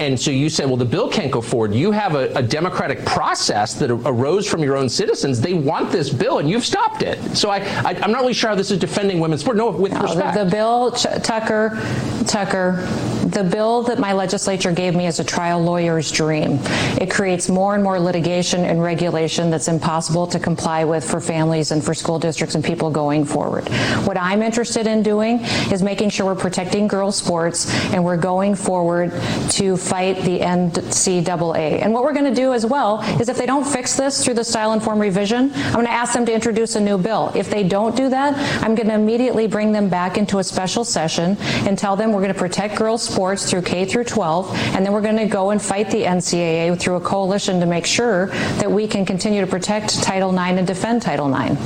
And 0.00 0.18
so 0.18 0.32
you 0.32 0.48
say, 0.50 0.66
well, 0.66 0.76
the 0.76 0.84
bill 0.84 1.08
can't 1.08 1.30
go 1.30 1.40
forward. 1.40 1.72
You 1.72 1.92
have 1.92 2.16
a, 2.16 2.32
a 2.34 2.42
democratic 2.42 3.04
process 3.06 3.74
that 3.74 3.92
arose 3.92 4.44
from 4.44 4.64
your 4.64 4.76
own 4.76 4.88
citizens. 4.88 5.40
They 5.40 5.54
want 5.54 5.92
this 5.92 6.10
bill, 6.10 6.40
and 6.40 6.50
you've 6.50 6.66
stopped 6.66 7.02
it. 7.04 7.36
So 7.36 7.48
I, 7.48 7.58
I, 7.58 7.96
I'm 8.02 8.10
not 8.10 8.22
really 8.22 8.34
sure 8.34 8.50
how 8.50 8.56
this 8.56 8.72
is 8.72 8.78
defending 8.80 9.20
women's 9.20 9.42
sport. 9.42 9.56
No, 9.56 9.70
with 9.70 9.92
No, 9.92 10.00
respect. 10.02 10.34
The 10.36 10.42
the 10.46 10.50
bill, 10.50 10.90
Ch- 10.90 11.22
Tucker, 11.22 11.80
Tucker, 12.26 12.84
the 13.26 13.44
bill 13.44 13.83
that 13.86 13.98
my 13.98 14.12
legislature 14.12 14.72
gave 14.72 14.94
me 14.94 15.06
is 15.06 15.20
a 15.20 15.24
trial 15.24 15.60
lawyer's 15.60 16.10
dream. 16.10 16.58
It 17.00 17.10
creates 17.10 17.48
more 17.48 17.74
and 17.74 17.82
more 17.82 17.98
litigation 17.98 18.64
and 18.64 18.82
regulation 18.82 19.50
that's 19.50 19.68
impossible 19.68 20.26
to 20.28 20.38
comply 20.38 20.84
with 20.84 21.08
for 21.08 21.20
families 21.20 21.70
and 21.70 21.82
for 21.82 21.94
school 21.94 22.18
districts 22.18 22.54
and 22.54 22.64
people 22.64 22.90
going 22.90 23.24
forward. 23.24 23.68
What 24.06 24.16
I'm 24.16 24.42
interested 24.42 24.86
in 24.86 25.02
doing 25.02 25.40
is 25.72 25.82
making 25.82 26.10
sure 26.10 26.26
we're 26.26 26.34
protecting 26.34 26.88
girls' 26.88 27.16
sports 27.16 27.70
and 27.92 28.04
we're 28.04 28.16
going 28.16 28.54
forward 28.54 29.10
to 29.50 29.76
fight 29.76 30.22
the 30.24 30.40
NCAA. 30.40 31.82
And 31.82 31.92
what 31.92 32.04
we're 32.04 32.12
going 32.12 32.32
to 32.32 32.34
do 32.34 32.52
as 32.52 32.66
well 32.66 33.00
is 33.20 33.28
if 33.28 33.36
they 33.36 33.46
don't 33.46 33.64
fix 33.64 33.96
this 33.96 34.24
through 34.24 34.34
the 34.34 34.44
style 34.44 34.72
and 34.72 34.82
form 34.82 34.98
revision, 34.98 35.52
I'm 35.54 35.74
going 35.74 35.86
to 35.86 35.92
ask 35.92 36.12
them 36.12 36.26
to 36.26 36.32
introduce 36.32 36.76
a 36.76 36.80
new 36.80 36.98
bill. 36.98 37.32
If 37.34 37.50
they 37.50 37.62
don't 37.62 37.96
do 37.96 38.08
that, 38.08 38.34
I'm 38.62 38.74
going 38.74 38.88
to 38.88 38.94
immediately 38.94 39.46
bring 39.46 39.72
them 39.72 39.88
back 39.88 40.16
into 40.16 40.38
a 40.38 40.44
special 40.44 40.84
session 40.84 41.36
and 41.66 41.78
tell 41.78 41.96
them 41.96 42.12
we're 42.12 42.20
going 42.20 42.32
to 42.32 42.38
protect 42.38 42.76
girls' 42.76 43.02
sports 43.02 43.50
through 43.50 43.62
K 43.74 43.84
through 43.84 44.04
12, 44.04 44.54
and 44.76 44.86
then 44.86 44.92
we're 44.92 45.00
going 45.00 45.16
to 45.16 45.26
go 45.26 45.50
and 45.50 45.60
fight 45.60 45.90
the 45.90 46.04
NCAA 46.04 46.78
through 46.78 46.94
a 46.94 47.00
coalition 47.00 47.58
to 47.58 47.66
make 47.66 47.84
sure 47.84 48.26
that 48.60 48.70
we 48.70 48.86
can 48.86 49.04
continue 49.04 49.40
to 49.40 49.48
protect 49.48 50.00
Title 50.00 50.32
IX 50.32 50.58
and 50.58 50.64
defend 50.64 51.02
Title 51.02 51.26
IX. 51.34 51.60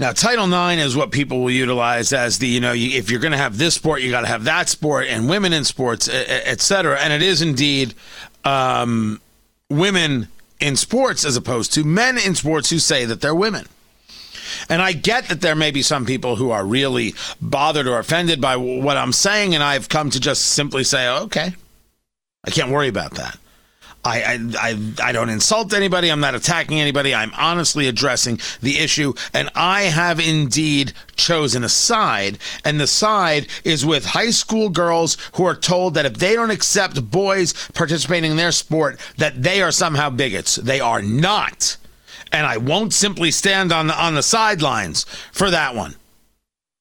Now, 0.00 0.10
Title 0.10 0.52
IX 0.52 0.82
is 0.82 0.96
what 0.96 1.12
people 1.12 1.42
will 1.42 1.52
utilize 1.52 2.12
as 2.12 2.40
the, 2.40 2.48
you 2.48 2.58
know, 2.58 2.72
if 2.74 3.12
you're 3.12 3.20
going 3.20 3.30
to 3.30 3.38
have 3.38 3.58
this 3.58 3.76
sport, 3.76 4.02
you 4.02 4.10
got 4.10 4.22
to 4.22 4.26
have 4.26 4.42
that 4.44 4.68
sport 4.68 5.06
and 5.06 5.28
women 5.28 5.52
in 5.52 5.62
sports, 5.62 6.08
et 6.08 6.60
cetera. 6.60 6.98
And 6.98 7.12
it 7.12 7.22
is 7.22 7.40
indeed 7.40 7.94
um, 8.44 9.20
women 9.70 10.26
in 10.58 10.74
sports 10.74 11.24
as 11.24 11.36
opposed 11.36 11.74
to 11.74 11.84
men 11.84 12.18
in 12.18 12.34
sports 12.34 12.70
who 12.70 12.80
say 12.80 13.04
that 13.04 13.20
they're 13.20 13.36
women. 13.36 13.68
And 14.68 14.82
I 14.82 14.92
get 14.92 15.28
that 15.28 15.40
there 15.40 15.54
may 15.54 15.70
be 15.70 15.82
some 15.82 16.04
people 16.04 16.36
who 16.36 16.50
are 16.50 16.64
really 16.64 17.14
bothered 17.40 17.86
or 17.86 17.98
offended 17.98 18.40
by 18.40 18.56
what 18.56 18.96
I'm 18.96 19.12
saying, 19.12 19.54
and 19.54 19.62
I've 19.62 19.88
come 19.88 20.10
to 20.10 20.20
just 20.20 20.44
simply 20.44 20.84
say, 20.84 21.08
okay, 21.08 21.54
I 22.44 22.50
can't 22.50 22.70
worry 22.70 22.88
about 22.88 23.14
that. 23.14 23.38
I, 24.04 24.22
I, 24.22 24.38
I, 24.58 25.08
I 25.08 25.12
don't 25.12 25.28
insult 25.28 25.74
anybody. 25.74 26.10
I'm 26.10 26.20
not 26.20 26.34
attacking 26.34 26.80
anybody. 26.80 27.14
I'm 27.14 27.32
honestly 27.36 27.88
addressing 27.88 28.40
the 28.62 28.78
issue. 28.78 29.12
And 29.34 29.50
I 29.54 29.82
have 29.82 30.20
indeed 30.20 30.92
chosen 31.16 31.64
a 31.64 31.68
side. 31.68 32.38
And 32.64 32.80
the 32.80 32.86
side 32.86 33.48
is 33.64 33.84
with 33.84 34.06
high 34.06 34.30
school 34.30 34.68
girls 34.70 35.16
who 35.34 35.44
are 35.44 35.56
told 35.56 35.94
that 35.94 36.06
if 36.06 36.14
they 36.14 36.34
don't 36.34 36.50
accept 36.50 37.10
boys 37.10 37.52
participating 37.74 38.30
in 38.30 38.36
their 38.36 38.52
sport, 38.52 38.98
that 39.16 39.42
they 39.42 39.62
are 39.62 39.72
somehow 39.72 40.10
bigots. 40.10 40.56
They 40.56 40.80
are 40.80 41.02
not. 41.02 41.76
And 42.32 42.46
I 42.46 42.58
won't 42.58 42.92
simply 42.92 43.30
stand 43.30 43.72
on 43.72 43.86
the, 43.86 44.00
on 44.00 44.14
the 44.14 44.22
sidelines 44.22 45.04
for 45.32 45.50
that 45.50 45.74
one. 45.74 45.94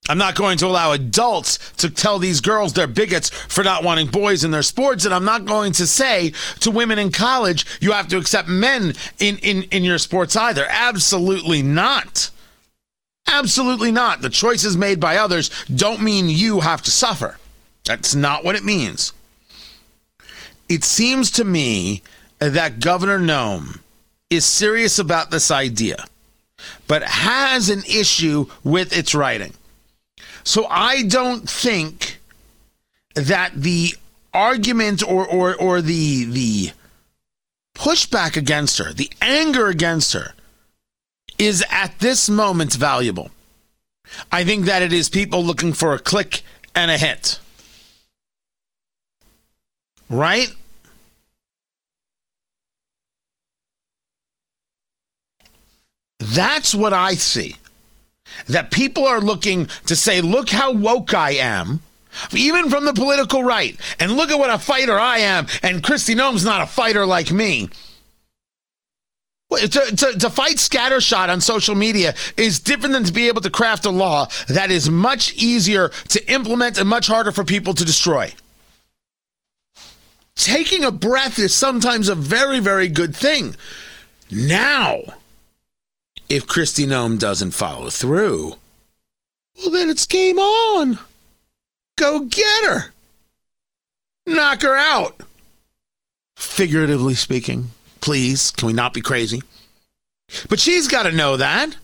I'm 0.10 0.18
not 0.18 0.36
going 0.36 0.58
to 0.60 0.68
allow 0.68 0.94
adults 0.94 1.74
to 1.78 1.90
tell 1.90 2.18
these 2.18 2.40
girls 2.40 2.74
they're 2.74 2.88
bigots 2.88 3.30
for 3.30 3.64
not 3.64 3.84
wanting 3.84 4.08
boys 4.08 4.44
in 4.44 4.52
their 4.52 4.64
sports. 4.64 5.06
And 5.06 5.14
I'm 5.14 5.26
not 5.26 5.46
going 5.46 5.74
to 5.74 5.88
say 5.88 6.32
to 6.62 6.72
women 6.72 7.00
in 7.00 7.12
college, 7.12 7.66
you 7.82 7.92
have 7.92 8.08
to 8.10 8.18
accept 8.18 8.48
men 8.48 8.94
in, 9.20 9.38
in, 9.40 9.64
in 9.64 9.84
your 9.84 9.98
sports 9.98 10.36
either. 10.36 10.66
Absolutely 10.70 11.62
not. 11.62 12.30
Absolutely 13.28 13.92
not. 13.92 14.22
The 14.22 14.30
choices 14.30 14.78
made 14.78 15.00
by 15.00 15.18
others 15.18 15.50
don't 15.66 16.02
mean 16.02 16.30
you 16.30 16.62
have 16.62 16.82
to 16.84 16.92
suffer. 16.92 17.38
That's 17.84 18.16
not 18.16 18.44
what 18.46 18.56
it 18.56 18.64
means. 18.64 19.12
It 20.70 20.84
seems 20.84 21.32
to 21.32 21.44
me 21.44 22.02
that 22.40 22.80
Governor 22.80 23.20
Noem 23.20 23.80
is 24.30 24.46
serious 24.46 25.00
about 25.00 25.32
this 25.32 25.52
idea, 25.52 26.06
but 26.88 27.04
has 27.04 27.70
an 27.70 27.84
issue 27.90 28.48
with 28.63 28.96
its 28.98 29.16
writing. 29.16 29.54
So 30.44 30.66
I 30.70 31.04
don't 31.04 31.50
think 31.50 32.20
that 33.16 33.52
the 33.56 33.96
argument 34.34 35.04
or 35.04 35.26
or 35.28 35.56
or 35.56 35.82
the 35.82 36.26
the 36.26 36.72
pushback 37.76 38.36
against 38.38 38.78
her, 38.78 38.94
the 38.94 39.12
anger 39.22 39.68
against 39.68 40.13
her 40.13 40.34
is 41.38 41.63
at 41.70 42.00
this 42.00 42.30
moment 42.30 42.74
valuable. 42.74 43.32
I 44.32 44.44
think 44.44 44.66
that 44.66 44.82
it 44.82 44.94
is 44.94 45.10
people 45.10 45.44
looking 45.44 45.74
for 45.74 45.94
a 45.94 46.00
click 46.00 46.42
and 46.74 46.90
a 46.90 46.98
hit. 46.98 47.40
Right? 50.10 50.50
That's 56.19 56.73
what 56.73 56.93
I 56.93 57.13
see 57.13 57.58
that 58.47 58.71
people 58.71 59.06
are 59.06 59.21
looking 59.21 59.67
to 59.86 59.95
say, 59.95 60.21
look 60.21 60.49
how 60.49 60.73
woke 60.73 61.13
I 61.13 61.32
am, 61.32 61.82
even 62.34 62.69
from 62.69 62.86
the 62.86 62.93
political 62.93 63.43
right, 63.43 63.80
and 63.99 64.13
look 64.13 64.32
at 64.32 64.39
what 64.39 64.49
a 64.49 64.58
fighter 64.58 64.97
I 64.97 65.19
am, 65.19 65.47
and 65.63 65.84
Kristi 65.84 66.15
Noem's 66.15 66.45
not 66.45 66.62
a 66.62 66.67
fighter 66.67 67.06
like 67.06 67.32
me. 67.32 67.69
To, 69.49 69.67
to, 69.69 70.19
to 70.19 70.30
fight 70.30 70.58
scattershot 70.58 71.30
on 71.30 71.39
social 71.39 71.73
media 71.73 72.15
is 72.36 72.60
different 72.60 72.91
than 72.91 73.06
to 73.06 73.13
be 73.13 73.30
able 73.30 73.39
to 73.41 73.49
craft 73.49 73.86
a 73.86 73.89
law 73.89 74.27
that 74.49 74.71
is 74.71 74.89
much 74.89 75.34
easier 75.36 75.89
to 76.10 76.32
implement 76.32 76.77
and 76.77 76.89
much 76.89 77.08
harder 77.08 77.32
for 77.32 77.45
people 77.45 77.73
to 77.73 77.86
destroy. 77.86 78.34
Taking 80.36 80.84
a 80.84 80.91
breath 80.91 81.39
is 81.39 81.56
sometimes 81.56 82.10
a 82.10 82.15
very, 82.15 82.60
very 82.60 82.89
good 82.89 83.15
thing. 83.15 83.56
Now, 84.30 84.99
if 86.30 86.46
Kristi 86.46 86.86
Noem 86.86 87.18
doesn't 87.20 87.52
follow 87.52 87.90
through, 87.90 88.56
well, 89.58 89.72
then 89.72 89.90
it's 89.90 90.06
game 90.06 90.38
on. 90.40 91.00
Go 91.98 92.22
get 92.26 92.66
her. 92.66 92.92
Knock 94.26 94.62
her 94.62 94.76
out. 94.76 95.22
Figuratively 96.36 97.16
speaking, 97.16 97.72
please, 98.02 98.52
can 98.52 98.68
we 98.68 98.74
not 98.74 98.94
be 98.94 99.02
crazy? 99.02 99.42
But 100.50 100.60
she's 100.60 100.88
got 100.88 101.04
to 101.04 101.12
know 101.12 101.38
that. 101.38 101.76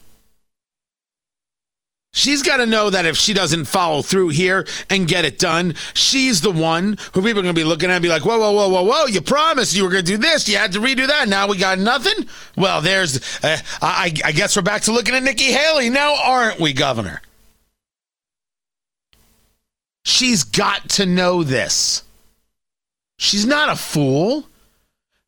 She's 2.16 2.44
got 2.44 2.58
to 2.58 2.68
know 2.68 2.92
that 2.92 3.08
if 3.08 3.18
she 3.18 3.34
doesn't 3.34 3.66
follow 3.66 4.04
through 4.04 4.30
here 4.30 4.68
and 4.88 5.08
get 5.08 5.26
it 5.26 5.40
done, 5.40 5.74
she's 5.96 6.42
the 6.42 6.52
one 6.52 6.98
who 7.14 7.24
people 7.24 7.40
are 7.40 7.42
going 7.42 7.48
to 7.48 7.54
be 7.54 7.64
looking 7.64 7.90
at 7.90 7.96
and 7.96 8.04
be 8.04 8.10
like, 8.10 8.24
whoa, 8.24 8.38
whoa, 8.38 8.52
whoa, 8.52 8.70
whoa, 8.70 8.84
whoa, 8.84 9.06
you 9.08 9.20
promised 9.20 9.76
you 9.76 9.84
were 9.84 9.90
going 9.90 10.06
to 10.06 10.12
do 10.12 10.18
this. 10.18 10.48
You 10.48 10.58
had 10.58 10.74
to 10.74 10.80
redo 10.80 11.08
that. 11.08 11.28
Now 11.28 11.48
we 11.48 11.58
got 11.58 11.80
nothing. 11.80 12.28
Well, 12.56 12.82
there's, 12.82 13.18
uh, 13.44 13.58
I, 13.82 14.14
I 14.24 14.32
guess 14.32 14.56
we're 14.56 14.62
back 14.62 14.84
to 14.84 14.92
looking 14.92 15.16
at 15.16 15.24
Nikki 15.24 15.52
Haley 15.52 15.90
now, 15.90 16.16
aren't 16.24 16.60
we, 16.60 16.72
Governor? 16.72 17.20
She's 20.06 20.44
got 20.44 20.90
to 20.90 21.08
know 21.08 21.44
this. 21.44 22.04
She's 23.18 23.48
not 23.48 23.70
a 23.70 23.76
fool. 23.76 24.46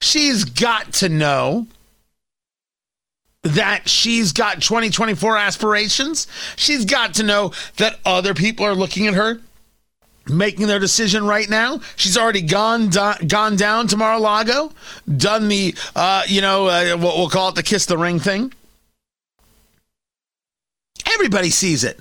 She's 0.02 0.46
got 0.46 0.94
to 0.94 1.10
know 1.10 1.66
that 3.46 3.88
she's 3.88 4.34
got 4.34 4.62
2024 4.62 5.38
aspirations. 5.38 6.28
She's 6.56 6.84
got 6.84 7.14
to 7.16 7.24
know 7.24 7.52
that 7.78 8.00
other 8.06 8.34
people 8.34 8.66
are 8.66 8.76
looking 8.76 9.08
at 9.08 9.14
her 9.14 9.40
making 10.28 10.66
their 10.66 10.80
decision 10.80 11.26
right 11.26 11.48
now. 11.48 11.80
She's 11.96 12.18
already 12.18 12.42
gone 12.42 12.90
do- 12.90 13.28
gone 13.28 13.56
down 13.56 13.88
to 13.88 13.98
Mar-a-Lago, 13.98 14.72
done 15.18 15.48
the 15.48 15.76
uh, 15.96 16.24
you 16.28 16.42
know 16.42 16.68
uh, 16.68 16.98
what 16.98 17.18
we'll 17.18 17.30
call 17.30 17.50
it 17.50 17.56
the 17.56 17.64
kiss 17.64 17.86
the 17.86 17.98
ring 17.98 18.20
thing. 18.20 18.52
Everybody 21.14 21.52
sees 21.52 21.84
it. 21.84 22.00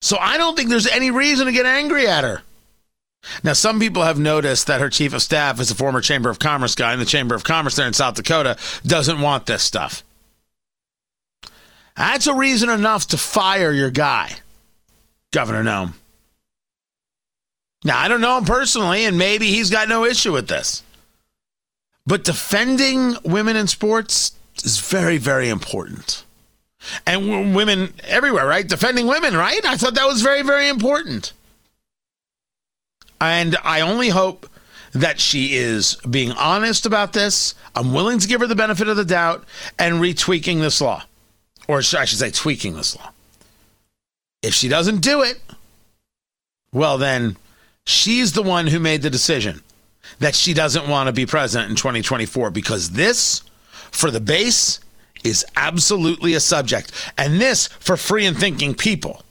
So 0.00 0.18
I 0.18 0.36
don't 0.36 0.56
think 0.56 0.68
there's 0.68 0.88
any 0.88 1.12
reason 1.12 1.46
to 1.46 1.52
get 1.52 1.64
angry 1.64 2.08
at 2.08 2.24
her. 2.24 2.42
Now, 3.44 3.52
some 3.52 3.78
people 3.78 4.02
have 4.02 4.18
noticed 4.18 4.66
that 4.66 4.80
her 4.80 4.90
chief 4.90 5.14
of 5.14 5.22
staff 5.22 5.60
is 5.60 5.70
a 5.70 5.76
former 5.76 6.00
Chamber 6.00 6.28
of 6.28 6.40
Commerce 6.40 6.74
guy, 6.74 6.92
and 6.92 7.00
the 7.00 7.06
Chamber 7.06 7.36
of 7.36 7.44
Commerce 7.44 7.76
there 7.76 7.86
in 7.86 7.92
South 7.92 8.16
Dakota 8.16 8.56
doesn't 8.84 9.20
want 9.20 9.46
this 9.46 9.62
stuff. 9.62 10.02
That's 11.96 12.26
a 12.26 12.34
reason 12.34 12.70
enough 12.70 13.08
to 13.08 13.18
fire 13.18 13.72
your 13.72 13.90
guy, 13.90 14.32
Governor 15.30 15.62
Noem. 15.62 15.92
Now, 17.84 17.98
I 17.98 18.08
don't 18.08 18.20
know 18.20 18.38
him 18.38 18.44
personally, 18.44 19.04
and 19.04 19.18
maybe 19.18 19.48
he's 19.48 19.70
got 19.70 19.88
no 19.88 20.04
issue 20.04 20.32
with 20.32 20.48
this. 20.48 20.82
But 22.06 22.24
defending 22.24 23.16
women 23.24 23.56
in 23.56 23.66
sports 23.66 24.32
is 24.64 24.78
very, 24.78 25.18
very 25.18 25.48
important. 25.48 26.24
And 27.06 27.54
women 27.54 27.94
everywhere, 28.04 28.46
right? 28.46 28.66
Defending 28.66 29.06
women, 29.06 29.36
right? 29.36 29.64
I 29.64 29.76
thought 29.76 29.94
that 29.94 30.06
was 30.06 30.22
very, 30.22 30.42
very 30.42 30.68
important. 30.68 31.32
And 33.20 33.56
I 33.62 33.80
only 33.80 34.08
hope 34.08 34.48
that 34.92 35.20
she 35.20 35.54
is 35.54 35.96
being 36.08 36.32
honest 36.32 36.86
about 36.86 37.12
this. 37.12 37.54
I'm 37.74 37.92
willing 37.92 38.18
to 38.18 38.28
give 38.28 38.40
her 38.40 38.46
the 38.46 38.56
benefit 38.56 38.88
of 38.88 38.96
the 38.96 39.04
doubt 39.04 39.44
and 39.78 39.96
retweaking 39.96 40.60
this 40.60 40.80
law. 40.80 41.04
Or 41.68 41.78
I 41.78 41.80
should 41.80 42.18
say, 42.18 42.30
tweaking 42.30 42.74
this 42.76 42.96
law. 42.96 43.10
If 44.42 44.54
she 44.54 44.68
doesn't 44.68 45.00
do 45.00 45.22
it, 45.22 45.40
well, 46.72 46.98
then 46.98 47.36
she's 47.86 48.32
the 48.32 48.42
one 48.42 48.66
who 48.66 48.80
made 48.80 49.02
the 49.02 49.10
decision 49.10 49.62
that 50.18 50.34
she 50.34 50.54
doesn't 50.54 50.88
want 50.88 51.06
to 51.06 51.12
be 51.12 51.26
president 51.26 51.70
in 51.70 51.76
2024 51.76 52.50
because 52.50 52.90
this, 52.90 53.42
for 53.90 54.10
the 54.10 54.20
base, 54.20 54.80
is 55.24 55.44
absolutely 55.56 56.34
a 56.34 56.40
subject. 56.40 56.92
And 57.16 57.40
this, 57.40 57.68
for 57.68 57.96
free 57.96 58.26
and 58.26 58.36
thinking 58.36 58.74
people, 58.74 59.22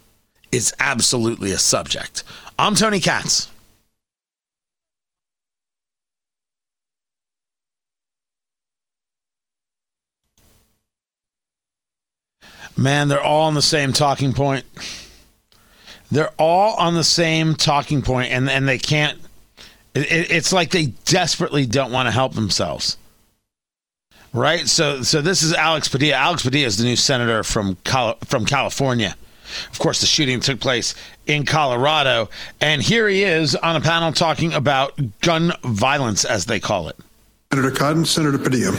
is 0.51 0.73
absolutely 0.79 1.51
a 1.51 1.57
subject. 1.57 2.23
I'm 2.57 2.75
Tony 2.75 2.99
Katz. 2.99 3.50
Man, 12.77 13.07
they're 13.07 13.23
all 13.23 13.47
on 13.47 13.53
the 13.53 13.61
same 13.61 13.93
talking 13.93 14.33
point. 14.33 14.65
They're 16.11 16.33
all 16.37 16.75
on 16.75 16.93
the 16.95 17.03
same 17.03 17.55
talking 17.55 18.01
point, 18.01 18.31
and, 18.31 18.49
and 18.49 18.67
they 18.67 18.77
can't. 18.77 19.19
It, 19.93 20.31
it's 20.31 20.51
like 20.51 20.71
they 20.71 20.87
desperately 21.05 21.65
don't 21.65 21.91
want 21.91 22.07
to 22.07 22.11
help 22.11 22.33
themselves 22.33 22.97
right? 24.33 24.67
So, 24.67 25.01
so 25.01 25.21
this 25.21 25.43
is 25.43 25.53
Alex 25.53 25.87
Padilla. 25.87 26.15
Alex 26.15 26.43
Padilla 26.43 26.67
is 26.67 26.77
the 26.77 26.83
new 26.83 26.95
senator 26.95 27.43
from 27.43 27.75
Col- 27.83 28.17
from 28.25 28.45
California. 28.45 29.15
Of 29.71 29.79
course, 29.79 29.99
the 29.99 30.07
shooting 30.07 30.39
took 30.39 30.59
place 30.61 30.95
in 31.27 31.45
Colorado, 31.45 32.29
and 32.61 32.81
here 32.81 33.07
he 33.09 33.23
is 33.23 33.55
on 33.55 33.75
a 33.75 33.81
panel 33.81 34.13
talking 34.13 34.53
about 34.53 34.93
gun 35.19 35.51
violence, 35.63 36.23
as 36.23 36.45
they 36.45 36.59
call 36.59 36.87
it. 36.87 36.97
Senator 37.51 37.71
Cotton, 37.71 38.05
Senator 38.05 38.37
Padilla. 38.37 38.71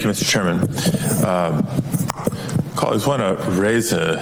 Thank 0.00 0.16
you, 0.16 0.24
Mr. 0.24 0.30
Chairman. 0.30 0.60
Um, 1.26 2.74
colleagues, 2.74 3.06
want 3.06 3.20
to 3.20 3.50
raise 3.50 3.92
a 3.92 4.16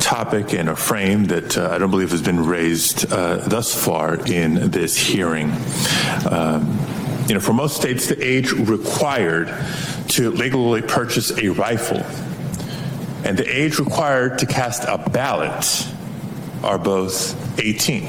topic 0.00 0.54
and 0.54 0.68
a 0.68 0.76
frame 0.76 1.24
that 1.24 1.58
uh, 1.58 1.70
I 1.72 1.78
don't 1.78 1.90
believe 1.90 2.12
has 2.12 2.22
been 2.22 2.46
raised 2.46 3.12
uh, 3.12 3.38
thus 3.38 3.74
far 3.74 4.24
in 4.24 4.70
this 4.70 4.96
hearing. 4.96 5.50
Um, 6.30 6.78
you 7.26 7.34
know, 7.34 7.40
for 7.40 7.52
most 7.52 7.74
states, 7.74 8.06
the 8.06 8.24
age 8.24 8.52
required 8.52 9.52
to 10.10 10.30
legally 10.30 10.82
purchase 10.82 11.36
a 11.36 11.48
rifle 11.48 12.06
and 13.24 13.36
the 13.36 13.44
age 13.52 13.80
required 13.80 14.38
to 14.38 14.46
cast 14.46 14.84
a 14.84 14.96
ballot 15.10 15.88
are 16.62 16.78
both 16.78 17.58
18. 17.58 18.04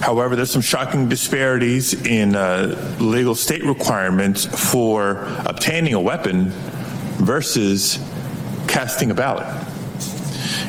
However, 0.00 0.34
there's 0.34 0.50
some 0.50 0.62
shocking 0.62 1.08
disparities 1.08 1.94
in 2.06 2.34
uh, 2.34 2.96
legal 3.00 3.34
state 3.34 3.64
requirements 3.64 4.46
for 4.70 5.24
obtaining 5.46 5.94
a 5.94 6.00
weapon 6.00 6.50
versus 7.18 7.98
casting 8.66 9.10
a 9.10 9.14
ballot. 9.14 9.46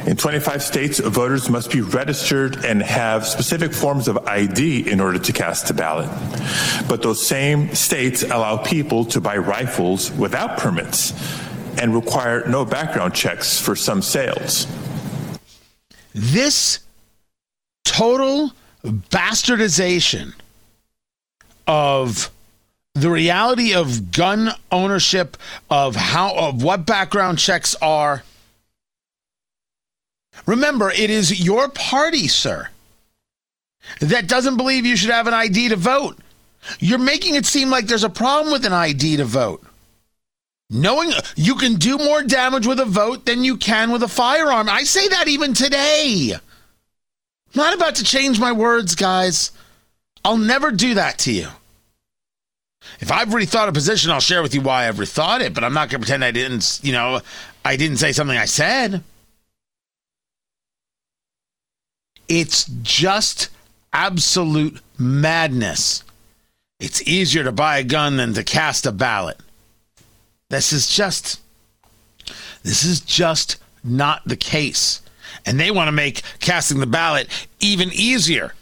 In 0.06 0.18
25 0.18 0.64
states, 0.64 1.00
voters 1.00 1.50
must 1.50 1.72
be 1.72 1.82
registered 1.82 2.66
and 2.66 2.82
have 2.82 3.26
specific 3.26 3.72
forms 3.72 4.08
of 4.08 4.18
ID 4.28 4.90
in 4.90 5.00
order 5.00 5.20
to 5.20 5.32
cast 5.32 5.70
a 5.70 5.74
ballot. 5.74 6.10
But 6.90 7.02
those 7.02 7.26
same 7.26 7.74
states 7.76 8.24
allow 8.24 8.58
people 8.58 9.06
to 9.06 9.22
buy 9.22 9.38
rifles 9.38 10.12
without 10.12 10.58
permits 10.58 11.14
and 11.80 11.94
require 11.94 12.48
no 12.48 12.66
background 12.66 13.14
checks 13.14 13.60
for 13.60 13.76
some 13.76 14.02
sales. 14.02 14.66
This 16.14 16.80
total 17.84 18.52
bastardization 18.84 20.34
of 21.68 22.30
the 22.94 23.10
reality 23.10 23.74
of 23.74 24.12
gun 24.12 24.52
ownership, 24.72 25.38
of 25.70 25.96
how 25.96 26.36
of 26.36 26.64
what 26.64 26.86
background 26.86 27.40
checks 27.40 27.76
are 27.82 28.24
Remember, 30.46 30.90
it 30.90 31.10
is 31.10 31.44
your 31.44 31.70
party, 31.70 32.28
sir, 32.28 32.70
that 34.00 34.28
doesn't 34.28 34.58
believe 34.58 34.86
you 34.86 34.96
should 34.96 35.10
have 35.10 35.28
an 35.28 35.34
ID 35.34 35.70
to 35.70 35.76
vote. 35.76 36.18
You're 36.80 37.00
making 37.00 37.36
it 37.36 37.46
seem 37.46 37.70
like 37.70 37.88
there's 37.88 38.04
a 38.04 38.10
problem 38.10 38.52
with 38.52 38.66
an 38.66 38.74
ID 38.74 39.18
to 39.18 39.26
vote. 39.26 39.64
Knowing 40.70 41.12
you 41.36 41.56
can 41.56 41.76
do 41.76 41.98
more 41.98 42.24
damage 42.24 42.66
with 42.66 42.80
a 42.80 42.86
vote 42.86 43.26
than 43.26 43.44
you 43.44 43.58
can 43.58 43.92
with 43.92 44.04
a 44.04 44.08
firearm. 44.08 44.70
I 44.70 44.84
say 44.84 45.08
that 45.10 45.28
even 45.28 45.54
today. 45.54 46.36
Not 47.54 47.74
about 47.74 47.96
to 47.96 48.04
change 48.04 48.40
my 48.40 48.52
words, 48.52 48.96
guys. 48.96 49.52
I'll 50.24 50.38
never 50.38 50.72
do 50.72 50.94
that 50.96 51.18
to 51.20 51.32
you. 51.32 51.48
If 53.00 53.12
I've 53.12 53.30
rethought 53.30 53.68
a 53.68 53.72
position, 53.72 54.12
I'll 54.12 54.20
share 54.20 54.42
with 54.42 54.56
you 54.56 54.62
why 54.62 54.88
I've 54.88 54.96
rethought 54.96 55.42
it, 55.42 55.54
but 55.54 55.64
I'm 55.64 55.74
not 55.74 55.90
going 55.90 56.02
to 56.02 56.06
pretend 56.06 56.24
I 56.24 56.32
didn't, 56.32 56.80
you 56.84 56.94
know, 56.94 57.22
I 57.64 57.76
didn't 57.76 57.98
say 57.98 58.12
something 58.12 58.38
I 58.38 58.46
said. 58.46 59.04
It's 62.28 62.66
just 62.82 63.50
absolute 63.94 64.80
madness. 64.98 66.04
It's 66.80 67.06
easier 67.08 67.44
to 67.44 67.52
buy 67.52 67.78
a 67.78 67.84
gun 67.84 68.18
than 68.18 68.34
to 68.34 68.44
cast 68.44 68.86
a 68.86 68.92
ballot. 68.92 69.38
This 70.50 70.74
is 70.74 70.88
just 70.88 71.40
this 72.64 72.84
is 72.84 73.00
just 73.00 73.58
not 73.84 74.22
the 74.26 74.36
case. 74.36 75.02
And 75.46 75.60
they 75.60 75.72
want 75.72 75.88
to 75.88 75.92
make 75.92 76.22
casting 76.40 76.80
the 76.80 76.86
ballot 76.86 77.28
even 77.60 77.90
easier. 77.94 78.54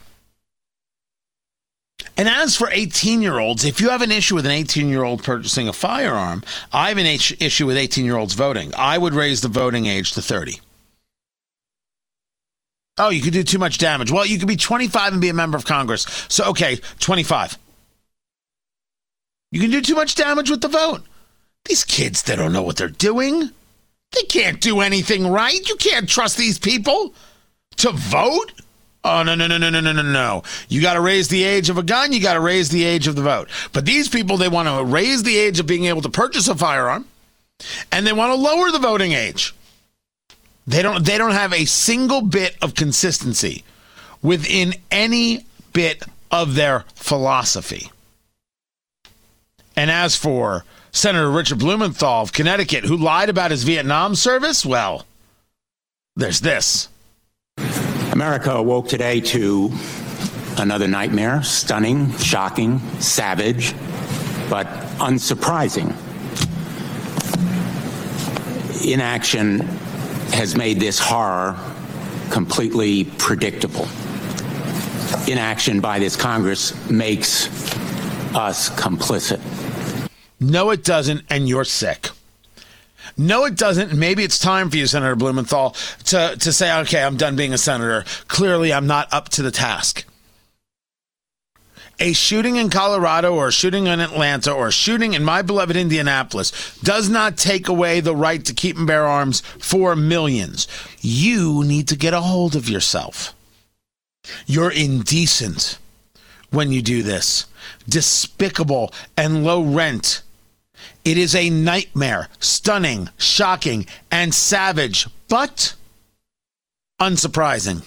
And 2.18 2.28
as 2.28 2.56
for 2.56 2.70
18 2.70 3.22
year 3.22 3.40
olds, 3.40 3.64
if 3.64 3.80
you 3.80 3.90
have 3.90 4.02
an 4.02 4.12
issue 4.12 4.36
with 4.36 4.46
an 4.46 4.52
18 4.52 4.90
year 4.90 5.04
old 5.04 5.24
purchasing 5.24 5.68
a 5.68 5.74
firearm, 5.74 6.44
I 6.74 6.90
have 6.90 6.98
an 6.98 7.06
issue 7.06 7.66
with 7.66 7.78
18 7.78 8.04
year 8.04 8.18
olds 8.18 8.34
voting. 8.34 8.74
I 8.78 8.98
would 8.98 9.14
raise 9.14 9.42
the 9.42 9.48
voting 9.48 9.86
age 9.86 10.12
to 10.14 10.22
30. 10.22 10.60
Oh, 12.98 13.10
you 13.10 13.22
could 13.22 13.32
do 13.32 13.44
too 13.44 13.58
much 13.58 13.78
damage. 13.78 14.12
Well, 14.12 14.26
you 14.26 14.38
could 14.38 14.50
be 14.50 14.58
25 14.58 15.14
and 15.14 15.22
be 15.22 15.30
a 15.30 15.34
member 15.34 15.58
of 15.58 15.64
Congress. 15.64 16.06
So, 16.28 16.44
okay, 16.50 16.82
25. 17.00 17.58
You 19.52 19.62
can 19.62 19.72
do 19.72 19.82
too 19.82 19.96
much 19.96 20.16
damage 20.16 20.50
with 20.50 20.62
the 20.62 20.68
vote. 20.68 21.04
These 21.66 21.86
kids, 21.86 22.24
they 22.24 22.36
don't 22.36 22.52
know 22.52 22.62
what 22.62 22.76
they're 22.76 22.90
doing. 22.90 23.52
They 24.12 24.24
can't 24.24 24.60
do 24.60 24.82
anything 24.82 25.28
right. 25.28 25.68
You 25.68 25.76
can't 25.76 26.10
trust 26.10 26.38
these 26.38 26.58
people 26.58 27.14
to 27.78 27.92
vote. 27.92 28.54
Oh, 29.04 29.24
no, 29.24 29.36
no, 29.36 29.48
no, 29.48 29.58
no, 29.58 29.70
no, 29.70 29.80
no, 29.80 29.92
no, 29.92 30.02
no. 30.02 30.44
You 30.68 30.82
got 30.82 30.96
to 30.96 31.02
raise 31.02 31.30
the 31.30 31.44
age 31.44 31.70
of 31.70 31.78
a 31.78 31.84
gun. 31.84 32.12
You 32.12 32.22
got 32.22 32.34
to 32.34 32.42
raise 32.42 32.70
the 32.70 32.84
age 32.84 33.08
of 33.08 33.16
the 33.16 33.22
vote. 33.22 33.50
But 33.72 33.86
these 33.86 34.10
people, 34.10 34.38
they 34.38 34.50
want 34.50 34.68
to 34.68 34.84
raise 34.84 35.24
the 35.24 35.38
age 35.38 35.60
of 35.60 35.68
being 35.68 35.86
able 35.86 36.02
to 36.02 36.10
purchase 36.10 36.48
a 36.48 36.56
firearm 36.56 37.06
and 37.92 38.06
they 38.06 38.14
want 38.14 38.32
to 38.32 38.36
lower 38.36 38.72
the 38.72 38.80
voting 38.80 39.14
age. 39.14 39.54
They 40.68 40.82
don't 40.82 41.06
they 41.06 41.18
don't 41.18 41.32
have 41.32 41.54
a 41.54 41.66
single 41.66 42.22
bit 42.22 42.56
of 42.62 42.76
consistency 42.76 43.64
within 44.22 44.76
any 44.92 45.46
bit 45.74 46.04
of 46.32 46.56
their 46.56 46.86
philosophy. 46.94 47.92
And 49.76 49.90
as 49.90 50.16
for 50.16 50.66
Senator 50.92 51.30
Richard 51.30 51.60
Blumenthal 51.60 52.22
of 52.24 52.34
Connecticut, 52.34 52.84
who 52.84 52.98
lied 52.98 53.30
about 53.30 53.52
his 53.52 53.64
Vietnam 53.64 54.16
service, 54.16 54.66
well, 54.66 55.06
there's 56.16 56.40
this. 56.40 56.90
America 58.12 58.52
awoke 58.52 58.88
today 58.88 59.22
to 59.22 59.72
another 60.58 60.88
nightmare, 60.88 61.44
stunning, 61.44 62.12
shocking, 62.18 62.80
savage, 63.00 63.74
but 64.50 64.68
unsurprising. 64.98 65.96
Inaction 68.86 69.60
has 70.34 70.56
made 70.58 70.80
this 70.80 71.00
horror 71.00 71.58
completely 72.32 73.06
predictable. 73.18 73.88
Inaction 75.28 75.80
by 75.80 76.00
this 76.00 76.16
Congress 76.16 76.74
makes 76.90 77.48
us 78.36 78.70
complicit. 78.72 79.40
No, 80.40 80.70
it 80.70 80.84
doesn't, 80.84 81.24
and 81.30 81.50
you're 81.50 81.66
sick. 81.66 82.10
No, 83.18 83.46
it 83.46 83.56
doesn't. 83.56 83.94
Maybe 83.94 84.24
it's 84.24 84.40
time 84.40 84.70
for 84.70 84.78
you, 84.78 84.88
Senator 84.88 85.16
Blumenthal, 85.16 85.76
to, 86.06 86.36
to 86.40 86.54
say, 86.54 86.78
okay, 86.82 87.04
I'm 87.04 87.18
done 87.18 87.36
being 87.36 87.54
a 87.54 87.58
senator. 87.58 88.06
Clearly, 88.28 88.72
I'm 88.72 88.88
not 88.88 89.12
up 89.12 89.30
to 89.30 89.42
the 89.42 89.52
task 89.52 90.06
a 92.00 92.14
shooting 92.14 92.56
in 92.56 92.70
Colorado 92.70 93.36
or 93.36 93.50
a 93.50 93.52
shooting 93.52 93.88
in 93.88 94.00
Atlanta 94.00 94.52
or 94.52 94.68
a 94.68 94.72
shooting 94.72 95.14
in 95.14 95.24
my 95.24 95.42
beloved 95.42 95.76
Indianapolis 95.76 96.80
does 96.80 97.10
not 97.10 97.38
take 97.38 97.68
away 97.68 98.00
the 98.00 98.16
right 98.16 98.44
to 98.46 98.54
keep 98.54 98.78
and 98.78 98.88
bear 98.88 99.06
arms 99.06 99.42
for 99.42 99.96
millions. 99.96 100.68
You 101.02 101.64
need 101.66 101.88
to 101.90 101.98
get 101.98 102.14
a 102.14 102.22
hold 102.22 102.56
of 102.56 102.70
yourself. 102.70 103.34
You're 104.46 104.72
indecent 104.72 105.78
when 106.52 106.72
you 106.72 106.82
do 106.82 107.04
this, 107.04 107.46
despicable 107.88 108.94
and 109.18 109.44
low 109.44 109.62
rent. 109.62 110.22
It 111.06 111.18
is 111.18 111.36
a 111.36 111.50
nightmare, 111.50 112.30
stunning, 112.40 113.10
shocking, 113.18 113.86
and 114.12 114.34
savage, 114.34 115.08
but 115.28 115.76
unsurprising. 117.00 117.86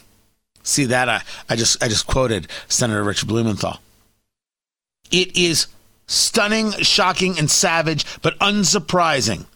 See 0.62 0.84
that 0.86 1.08
I, 1.08 1.22
I 1.48 1.56
just 1.56 1.82
I 1.82 1.88
just 1.88 2.06
quoted 2.06 2.48
Senator 2.68 3.02
Rich 3.02 3.26
Blumenthal. 3.26 3.80
It 5.10 5.36
is 5.36 5.66
stunning, 6.06 6.72
shocking, 6.72 7.38
and 7.38 7.50
savage, 7.50 8.04
but 8.22 8.38
unsurprising 8.38 9.46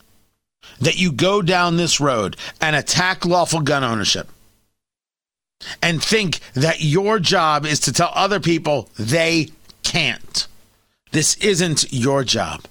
that 0.80 0.98
you 0.98 1.12
go 1.12 1.42
down 1.42 1.76
this 1.76 2.00
road 2.00 2.36
and 2.60 2.76
attack 2.76 3.24
lawful 3.24 3.60
gun 3.60 3.84
ownership 3.84 4.28
and 5.82 6.02
think 6.02 6.40
that 6.54 6.82
your 6.82 7.18
job 7.18 7.64
is 7.64 7.80
to 7.80 7.92
tell 7.92 8.10
other 8.14 8.40
people 8.40 8.88
they 8.98 9.50
can't. 9.82 10.46
This 11.12 11.36
isn't 11.36 11.92
your 11.92 12.24
job. 12.24 12.62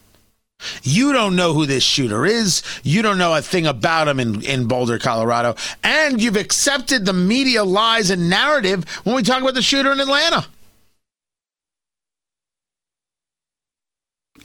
You 0.84 1.14
don't 1.14 1.36
know 1.36 1.54
who 1.54 1.66
this 1.66 1.84
shooter 1.84 2.26
is. 2.26 2.64
You 2.84 3.02
don't 3.02 3.18
know 3.18 3.36
a 3.36 3.42
thing 3.42 3.68
about 3.68 4.08
him 4.08 4.20
in, 4.20 4.42
in 4.44 4.68
Boulder, 4.68 4.98
Colorado. 4.98 5.56
And 5.84 6.22
you've 6.22 6.38
accepted 6.38 7.06
the 7.06 7.14
media 7.14 7.64
lies 7.64 8.10
and 8.10 8.30
narrative 8.30 8.86
when 9.04 9.16
we 9.16 9.24
talk 9.24 9.42
about 9.42 9.54
the 9.54 9.62
shooter 9.62 9.92
in 9.92 10.00
Atlanta. 10.00 10.46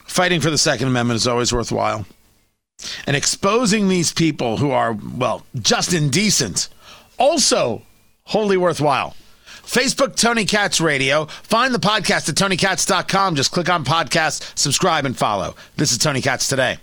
Fighting 0.04 0.40
for 0.40 0.50
the 0.50 0.58
Second 0.58 0.88
Amendment 0.88 1.16
is 1.16 1.28
always 1.28 1.52
worthwhile. 1.52 2.04
And 3.06 3.16
exposing 3.16 3.88
these 3.88 4.12
people 4.12 4.56
who 4.56 4.70
are, 4.70 4.92
well, 4.92 5.44
just 5.60 5.92
indecent, 5.92 6.68
also 7.18 7.82
wholly 8.24 8.56
worthwhile. 8.56 9.14
Facebook, 9.70 10.16
Tony 10.16 10.44
Katz 10.44 10.80
Radio. 10.80 11.26
Find 11.26 11.72
the 11.72 11.78
podcast 11.78 12.28
at 12.28 12.34
tonykatz.com. 12.34 13.36
Just 13.36 13.52
click 13.52 13.70
on 13.70 13.84
podcast, 13.84 14.58
subscribe, 14.58 15.04
and 15.04 15.16
follow. 15.16 15.54
This 15.76 15.92
is 15.92 15.98
Tony 15.98 16.20
Katz 16.20 16.48
today. 16.48 16.78